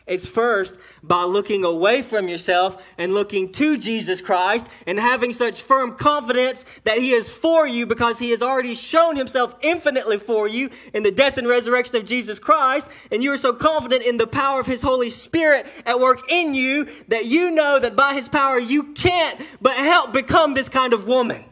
It's 0.10 0.28
first 0.28 0.76
by 1.04 1.24
looking 1.24 1.64
away 1.64 2.02
from 2.02 2.28
yourself 2.28 2.84
and 2.98 3.14
looking 3.14 3.52
to 3.54 3.78
Jesus 3.78 4.22
Christ 4.22 4.66
and 4.88 5.00
having 5.00 5.32
such 5.32 5.62
firm 5.62 5.96
confidence 5.96 6.66
that 6.84 6.98
He 6.98 7.12
is 7.12 7.30
for 7.30 7.68
you 7.68 7.86
because 7.86 8.18
He 8.18 8.32
has 8.32 8.42
already 8.42 8.74
shown 8.74 9.16
Himself 9.16 9.56
infinitely 9.62 10.18
for 10.18 10.48
you 10.48 10.72
in 10.96 11.04
the 11.04 11.12
death 11.12 11.38
and 11.38 11.48
resurrection 11.48 11.96
of 11.96 12.06
Jesus 12.06 12.40
Christ. 12.40 12.88
And 13.12 13.24
you 13.24 13.32
are 13.32 13.38
so 13.38 13.54
confident 13.54 14.04
in 14.04 14.18
the 14.18 14.26
power 14.26 14.60
of 14.60 14.66
His 14.66 14.82
Holy 14.82 15.12
Spirit 15.12 15.68
at 15.86 16.00
work 16.00 16.30
in 16.32 16.56
you 16.56 16.88
that 17.10 17.26
you 17.26 17.52
know 17.52 17.80
that 17.80 17.96
by 17.96 18.16
His 18.16 18.28
power 18.28 18.58
you 18.58 18.94
can't 18.94 19.40
but 19.62 19.76
help 19.76 20.12
become 20.12 20.56
this 20.56 20.70
kind 20.70 20.92
of 20.92 21.08
woman 21.08 21.46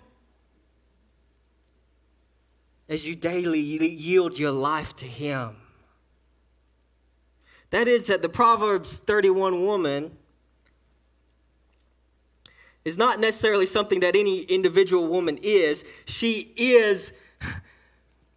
as 2.89 3.08
you 3.08 3.15
daily 3.15 3.60
yield 3.60 4.39
your 4.39 4.52
life 4.52 4.96
to 4.96 5.06
Him. 5.06 5.56
That 7.71 7.88
is, 7.88 8.08
that 8.08 8.21
the 8.21 8.30
Proverbs 8.30 8.97
31 8.97 9.62
woman 9.62 10.12
is 12.86 12.97
not 12.97 13.19
necessarily 13.19 13.65
something 13.65 13.99
that 13.99 14.15
any 14.15 14.41
individual 14.43 15.08
woman 15.08 15.38
is. 15.41 15.84
She 16.06 16.53
is. 16.56 17.12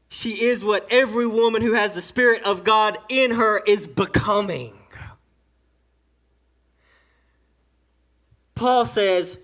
She 0.08 0.42
is 0.42 0.64
what 0.64 0.88
every 0.90 1.26
woman 1.26 1.62
who 1.62 1.74
has 1.74 1.92
the 1.92 2.02
Spirit 2.02 2.42
of 2.42 2.64
God 2.64 2.98
in 3.08 3.30
her 3.30 3.62
is 3.64 3.86
becoming. 3.86 4.76
Paul 8.56 8.84
says, 8.84 9.38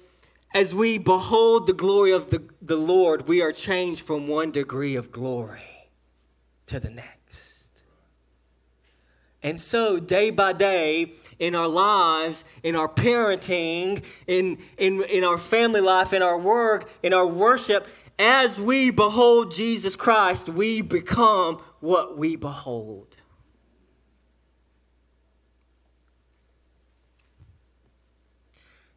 as 0.53 0.75
we 0.75 0.99
behold 0.99 1.66
the 1.66 1.72
glory 1.72 2.11
of 2.11 2.31
the, 2.31 2.42
the 2.61 2.77
Lord, 2.77 3.29
we 3.29 3.40
are 3.40 3.53
changed 3.53 4.03
from 4.03 4.27
one 4.27 4.51
degree 4.51 4.96
of 4.96 5.12
glory 5.12 5.88
to 6.66 6.81
the 6.81 6.90
next. 6.90 7.15
And 9.42 9.61
so, 9.61 10.01
day 10.01 10.31
by 10.31 10.53
day, 10.53 11.12
in 11.38 11.55
our 11.55 11.68
lives, 11.68 12.44
in 12.62 12.75
our 12.75 12.88
parenting, 12.88 14.03
in, 14.27 14.59
in, 14.79 15.03
in 15.05 15.25
our 15.25 15.38
family 15.38 15.81
life, 15.81 16.12
in 16.12 16.22
our 16.22 16.38
work, 16.38 16.90
in 17.03 17.12
our 17.12 17.27
worship, 17.27 17.87
as 18.18 18.59
we 18.59 18.90
behold 18.90 19.53
Jesus 19.53 19.94
Christ, 19.94 20.49
we 20.49 20.81
become 20.81 21.62
what 21.81 22.16
we 22.16 22.37
behold. 22.37 23.14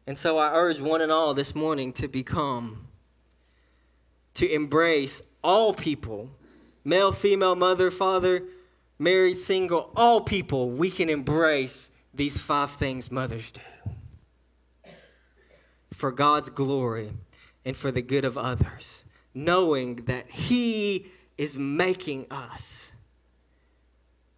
And 0.06 0.18
so 0.18 0.38
I 0.38 0.52
urge 0.54 0.80
one 0.80 1.02
and 1.02 1.12
all 1.12 1.34
this 1.34 1.54
morning 1.54 1.92
to 1.92 2.08
become, 2.08 2.88
to 4.34 4.50
embrace 4.50 5.22
all 5.44 5.72
people 5.74 6.30
male, 6.82 7.12
female, 7.12 7.54
mother, 7.54 7.90
father, 7.90 8.42
married, 9.00 9.38
single, 9.38 9.90
all 9.96 10.20
people, 10.20 10.70
we 10.70 10.90
can 10.90 11.08
embrace 11.08 11.90
these 12.12 12.38
five 12.38 12.70
things 12.70 13.10
mothers 13.10 13.50
do 13.50 13.60
for 15.92 16.12
God's 16.12 16.48
glory 16.48 17.12
and 17.64 17.76
for 17.76 17.90
the 17.90 18.02
good 18.02 18.24
of 18.24 18.38
others, 18.38 19.04
knowing 19.34 19.96
that 20.06 20.30
He 20.30 21.06
is 21.36 21.58
making 21.58 22.26
us 22.30 22.92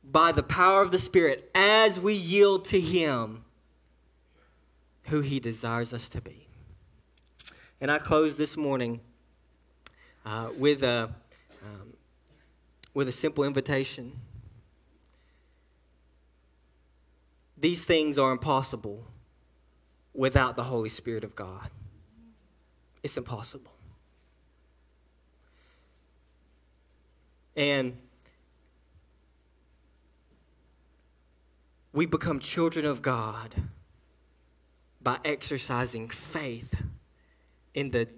by 0.03 0.33
the 0.33 0.42
power 0.42 0.83
of 0.83 0.90
the 0.90 0.98
Spirit 0.98 1.51
as 1.55 2.01
we 2.01 2.14
yield 2.14 2.64
to 2.66 2.81
Him 2.81 3.44
who 5.05 5.20
He 5.20 5.38
desires 5.40 5.92
us 5.92 6.09
to 6.11 6.20
be. 6.20 6.46
And 7.81 7.90
I 7.90 7.98
close 7.98 8.37
this 8.37 8.57
morning 8.57 9.01
uh, 10.25 10.51
with, 10.57 10.83
a, 10.83 11.14
um, 11.62 11.94
with 12.94 13.09
a 13.09 13.12
simple 13.12 13.44
invitation. 13.44 14.12
These 17.62 17.85
things 17.85 18.18
are 18.18 18.33
impossible 18.33 19.05
without 20.12 20.57
the 20.57 20.64
Holy 20.64 20.88
Spirit 20.88 21.22
of 21.22 21.37
God. 21.37 21.70
It's 23.05 23.16
impossible. 23.16 23.70
And 27.57 27.98
we 31.92 32.04
become 32.04 32.40
children 32.40 32.85
of 32.85 33.00
God 33.00 33.54
by 35.00 35.19
exercising 35.25 36.08
faith 36.08 36.83
in 37.75 37.92
the, 37.92 38.08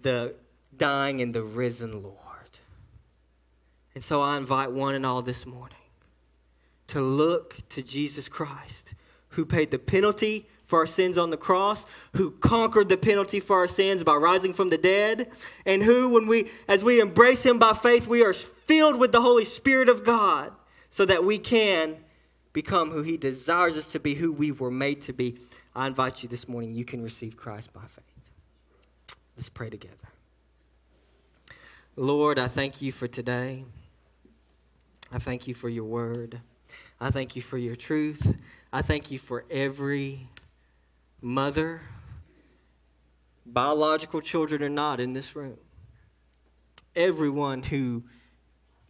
the 0.00 0.36
dying 0.76 1.20
and 1.20 1.34
the 1.34 1.42
risen 1.42 2.00
Lord. 2.00 2.14
And 3.96 4.04
so 4.04 4.22
I 4.22 4.36
invite 4.36 4.70
one 4.70 4.94
and 4.94 5.04
all 5.04 5.22
this 5.22 5.44
morning 5.46 5.78
to 6.88 7.00
look 7.00 7.56
to 7.70 7.82
Jesus 7.82 8.28
Christ, 8.28 8.94
who 9.30 9.44
paid 9.44 9.70
the 9.70 9.78
penalty 9.78 10.46
for 10.66 10.80
our 10.80 10.86
sins 10.86 11.16
on 11.16 11.30
the 11.30 11.36
cross, 11.36 11.86
who 12.14 12.32
conquered 12.32 12.88
the 12.88 12.96
penalty 12.96 13.40
for 13.40 13.56
our 13.56 13.68
sins 13.68 14.02
by 14.02 14.14
rising 14.14 14.52
from 14.52 14.70
the 14.70 14.78
dead, 14.78 15.30
and 15.64 15.82
who, 15.82 16.08
when 16.08 16.26
we, 16.26 16.50
as 16.66 16.82
we 16.82 17.00
embrace 17.00 17.44
him 17.44 17.58
by 17.58 17.72
faith, 17.72 18.08
we 18.08 18.24
are 18.24 18.32
filled 18.32 18.96
with 18.96 19.12
the 19.12 19.20
Holy 19.20 19.44
Spirit 19.44 19.88
of 19.88 20.04
God 20.04 20.52
so 20.90 21.04
that 21.04 21.24
we 21.24 21.38
can 21.38 21.96
become 22.52 22.90
who 22.90 23.02
He 23.02 23.16
desires 23.16 23.76
us 23.76 23.86
to 23.88 24.00
be, 24.00 24.14
who 24.14 24.32
we 24.32 24.50
were 24.50 24.70
made 24.70 25.02
to 25.02 25.12
be, 25.12 25.38
I 25.74 25.86
invite 25.86 26.22
you 26.22 26.28
this 26.28 26.48
morning, 26.48 26.74
you 26.74 26.86
can 26.86 27.02
receive 27.02 27.36
Christ 27.36 27.70
by 27.74 27.82
faith. 27.82 29.18
Let's 29.36 29.50
pray 29.50 29.68
together. 29.68 29.94
Lord, 31.96 32.38
I 32.38 32.48
thank 32.48 32.80
you 32.80 32.92
for 32.92 33.06
today. 33.06 33.64
I 35.12 35.18
thank 35.18 35.46
you 35.46 35.52
for 35.52 35.68
your 35.68 35.84
word. 35.84 36.40
I 37.00 37.10
thank 37.10 37.36
you 37.36 37.42
for 37.42 37.58
your 37.58 37.76
truth. 37.76 38.36
I 38.72 38.82
thank 38.82 39.10
you 39.10 39.18
for 39.18 39.44
every 39.50 40.28
mother, 41.20 41.82
biological 43.44 44.20
children 44.20 44.62
or 44.62 44.68
not, 44.68 45.00
in 45.00 45.12
this 45.12 45.36
room. 45.36 45.58
Everyone 46.94 47.62
who 47.62 48.04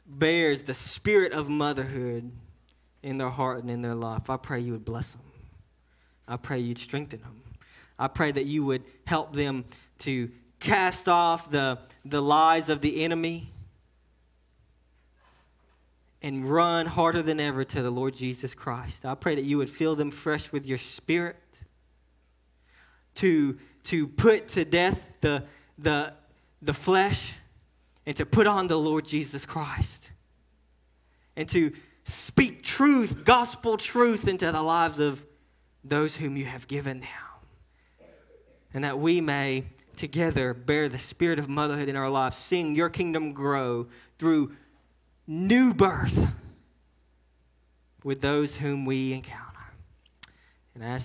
bears 0.07 0.65
the 0.65 0.75
spirit 0.75 1.33
of 1.33 1.49
motherhood 1.49 2.31
in 3.03 3.19
their 3.19 3.31
heart 3.31 3.61
and 3.61 3.71
in 3.71 3.83
their 3.83 3.95
life, 3.95 4.31
I 4.31 4.37
pray 4.37 4.61
you 4.61 4.73
would 4.73 4.85
bless 4.85 5.13
them. 5.13 5.23
I 6.29 6.37
pray 6.37 6.59
you'd 6.59 6.79
strengthen 6.79 7.21
them. 7.21 7.43
I 7.99 8.09
pray 8.09 8.31
that 8.33 8.45
you 8.45 8.65
would 8.65 8.83
help 9.07 9.35
them 9.35 9.65
to 10.01 10.31
cast 10.61 11.09
off 11.09 11.51
the, 11.51 11.79
the 12.05 12.21
lies 12.21 12.69
of 12.69 12.81
the 12.81 13.03
enemy 13.03 13.53
and 16.27 16.45
run 16.45 16.87
harder 16.87 17.23
than 17.23 17.39
ever 17.39 17.63
to 17.63 17.83
the 17.83 17.91
Lord 17.91 18.13
Jesus 18.13 18.53
Christ. 18.53 19.07
I 19.07 19.15
pray 19.15 19.37
that 19.37 19.45
you 19.45 19.59
would 19.59 19.71
fill 19.71 19.95
them 19.95 20.11
fresh 20.11 20.51
with 20.51 20.67
your 20.67 20.77
spirit 20.77 21.37
to, 23.15 23.57
to 23.85 24.09
put 24.09 24.49
to 24.49 24.65
death 24.65 25.01
the, 25.21 25.45
the, 25.79 26.15
the 26.61 26.75
flesh 26.75 27.35
and 28.07 28.17
to 28.17 28.27
put 28.27 28.49
on 28.49 28.67
the 28.67 28.77
Lord 28.77 29.05
Jesus 29.05 29.47
Christ 29.47 30.11
and 31.37 31.49
to 31.51 31.73
speak 32.03 32.65
truth, 32.65 33.23
gospel 33.25 33.77
truth 33.77 34.27
into 34.27 34.51
the 34.51 34.63
lives 34.63 34.99
of 34.99 35.25
those 35.85 36.17
whom 36.17 36.37
you 36.37 36.47
have 36.47 36.67
given 36.67 36.99
now. 36.99 38.07
And 38.75 38.83
that 38.83 38.99
we 38.99 39.21
may 39.21 39.67
together 39.95 40.55
bear 40.55 40.89
the 40.89 40.99
spirit 40.99 41.39
of 41.39 41.49
motherhood 41.49 41.89
in 41.89 41.95
our 41.95 42.11
lives, 42.11 42.37
seeing 42.37 42.75
your 42.75 42.91
kingdom 42.91 43.33
grow 43.33 43.87
through 44.19 44.57
new 45.27 45.75
birth 45.75 46.33
with 48.05 48.21
those 48.21 48.57
whom 48.57 48.85
we 48.85 49.13
encounter. 49.13 49.73
And 50.75 50.85
I 50.85 50.89
ask 50.89 51.05